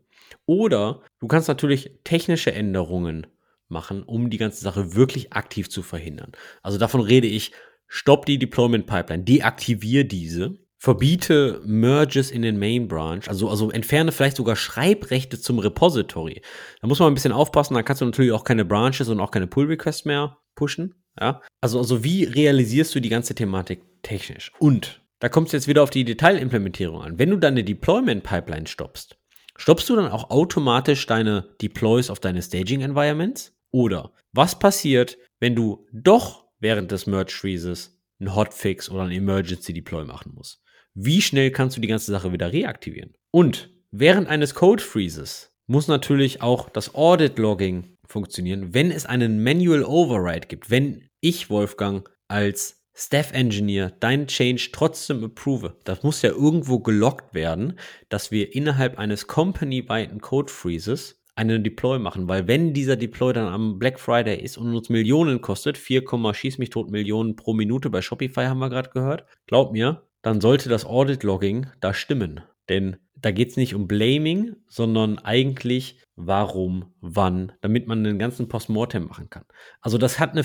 [0.46, 3.28] Oder du kannst natürlich technische Änderungen
[3.70, 6.32] machen, um die ganze Sache wirklich aktiv zu verhindern.
[6.61, 7.51] Also davon rede ich,
[7.88, 14.11] stopp die Deployment Pipeline, deaktiviere diese, verbiete Merges in den Main Branch, also, also entferne
[14.11, 16.41] vielleicht sogar Schreibrechte zum Repository.
[16.82, 19.32] Da muss man ein bisschen aufpassen, da kannst du natürlich auch keine Branches und auch
[19.32, 20.95] keine Pull Requests mehr pushen.
[21.20, 21.41] Ja?
[21.61, 24.51] Also, also wie realisierst du die ganze Thematik technisch?
[24.59, 27.18] Und da kommt es jetzt wieder auf die Detailimplementierung an.
[27.18, 29.18] Wenn du deine Deployment Pipeline stoppst,
[29.55, 33.57] stoppst du dann auch automatisch deine Deploys auf deine Staging Environments?
[33.72, 39.74] Oder was passiert, wenn du doch während des Merge Freezes einen Hotfix oder ein Emergency
[39.74, 40.61] Deploy machen musst?
[40.93, 43.13] Wie schnell kannst du die ganze Sache wieder reaktivieren?
[43.32, 49.43] Und während eines Code Freezes muss natürlich auch das Audit Logging funktionieren, wenn es einen
[49.43, 55.78] Manual Override gibt, wenn ich, Wolfgang, als Staff Engineer deinen Change trotzdem approve.
[55.84, 57.78] Das muss ja irgendwo gelockt werden,
[58.09, 63.48] dass wir innerhalb eines company-weiten Code Freezes einen Deploy machen, weil wenn dieser Deploy dann
[63.48, 67.90] am Black Friday ist und uns Millionen kostet, 4, schieß mich tot Millionen pro Minute
[67.90, 72.42] bei Shopify haben wir gerade gehört, glaub mir, dann sollte das Audit Logging da stimmen.
[72.70, 78.48] Denn da geht es nicht um Blaming, sondern eigentlich warum, wann, damit man den ganzen
[78.48, 79.46] Postmortem machen kann.
[79.80, 80.44] Also das hat eine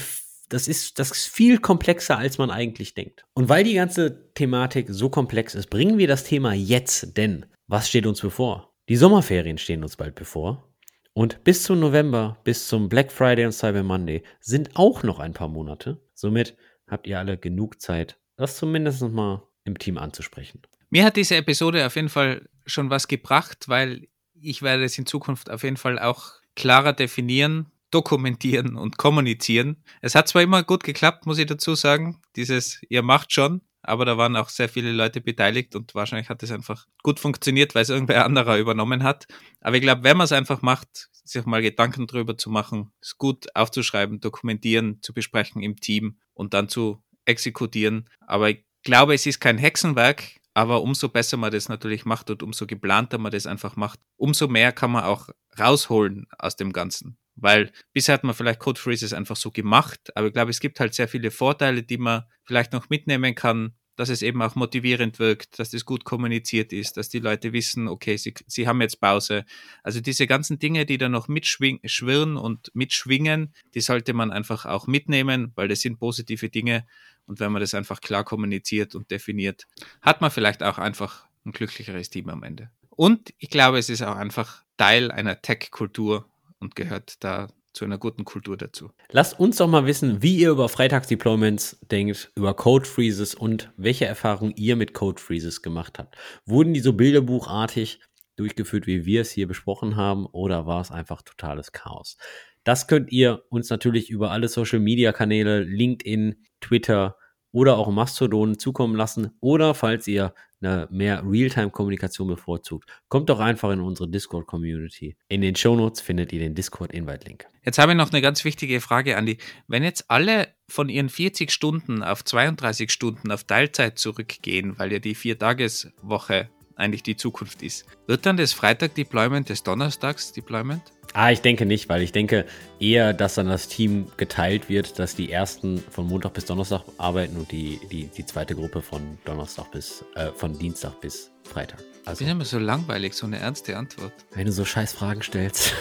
[0.49, 3.24] das ist, das ist viel komplexer, als man eigentlich denkt.
[3.32, 7.88] Und weil die ganze Thematik so komplex ist, bringen wir das Thema jetzt, denn was
[7.88, 8.74] steht uns bevor?
[8.90, 10.71] Die Sommerferien stehen uns bald bevor.
[11.14, 15.34] Und bis zum November, bis zum Black Friday und Cyber Monday sind auch noch ein
[15.34, 16.00] paar Monate.
[16.14, 16.56] Somit
[16.88, 20.62] habt ihr alle genug Zeit, das zumindest mal im Team anzusprechen.
[20.88, 25.06] Mir hat diese Episode auf jeden Fall schon was gebracht, weil ich werde es in
[25.06, 29.84] Zukunft auf jeden Fall auch klarer definieren, dokumentieren und kommunizieren.
[30.00, 34.05] Es hat zwar immer gut geklappt, muss ich dazu sagen, dieses ihr macht schon, aber
[34.05, 37.83] da waren auch sehr viele Leute beteiligt und wahrscheinlich hat es einfach gut funktioniert, weil
[37.83, 39.26] es irgendwer anderer übernommen hat.
[39.61, 43.18] Aber ich glaube, wenn man es einfach macht, sich mal Gedanken drüber zu machen, es
[43.18, 48.09] gut aufzuschreiben, dokumentieren, zu besprechen im Team und dann zu exekutieren.
[48.26, 52.43] Aber ich glaube, es ist kein Hexenwerk, aber umso besser man das natürlich macht und
[52.43, 55.28] umso geplanter man das einfach macht, umso mehr kann man auch
[55.59, 57.16] rausholen aus dem Ganzen.
[57.35, 60.80] Weil bisher hat man vielleicht Code Freezes einfach so gemacht, aber ich glaube, es gibt
[60.80, 65.18] halt sehr viele Vorteile, die man vielleicht noch mitnehmen kann, dass es eben auch motivierend
[65.18, 69.01] wirkt, dass das gut kommuniziert ist, dass die Leute wissen, okay, sie, sie haben jetzt
[69.01, 69.45] Pause.
[69.83, 74.87] Also diese ganzen Dinge, die da noch mitschwirren und mitschwingen, die sollte man einfach auch
[74.87, 76.87] mitnehmen, weil das sind positive Dinge.
[77.26, 79.66] Und wenn man das einfach klar kommuniziert und definiert,
[80.01, 82.70] hat man vielleicht auch einfach ein glücklicheres Team am Ende.
[82.91, 86.28] Und ich glaube, es ist auch einfach Teil einer Tech-Kultur
[86.62, 88.90] und gehört da zu einer guten Kultur dazu.
[89.10, 94.06] Lasst uns doch mal wissen, wie ihr über Freitagsdeployments denkt, über Code Freezes und welche
[94.06, 96.16] Erfahrungen ihr mit Code Freezes gemacht habt.
[96.44, 98.00] Wurden die so bilderbuchartig
[98.36, 102.16] durchgeführt, wie wir es hier besprochen haben, oder war es einfach totales Chaos?
[102.64, 107.16] Das könnt ihr uns natürlich über alle Social Media Kanäle, LinkedIn, Twitter
[107.50, 109.32] oder auch Mastodon zukommen lassen.
[109.40, 115.16] Oder falls ihr eine mehr Realtime-Kommunikation bevorzugt, kommt doch einfach in unsere Discord-Community.
[115.28, 117.46] In den Shownotes findet ihr den Discord-Invite-Link.
[117.64, 119.38] Jetzt habe ich noch eine ganz wichtige Frage, Andi.
[119.68, 124.98] Wenn jetzt alle von ihren 40 Stunden auf 32 Stunden auf Teilzeit zurückgehen, weil ja
[124.98, 130.82] die Vier-Tages-Woche eigentlich die Zukunft ist, wird dann das Freitag-Deployment des Donnerstags-Deployment?
[131.14, 132.46] Ah, ich denke nicht, weil ich denke
[132.80, 137.36] eher, dass dann das Team geteilt wird, dass die ersten von Montag bis Donnerstag arbeiten
[137.36, 141.82] und die, die, die zweite Gruppe von Donnerstag bis, äh, von Dienstag bis Freitag.
[142.04, 144.12] Also, ich bin immer so langweilig, so eine ernste Antwort.
[144.34, 145.74] Wenn du so scheiß Fragen stellst.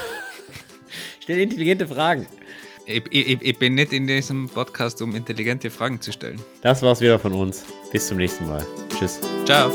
[1.21, 2.27] Stell intelligente Fragen.
[2.85, 6.41] Ich, ich, ich, bin nicht in diesem Podcast, um intelligente Fragen zu stellen.
[6.61, 7.63] Das war's wieder von uns.
[7.91, 8.65] Bis zum nächsten Mal.
[8.97, 9.19] Tschüss.
[9.45, 9.71] Ciao.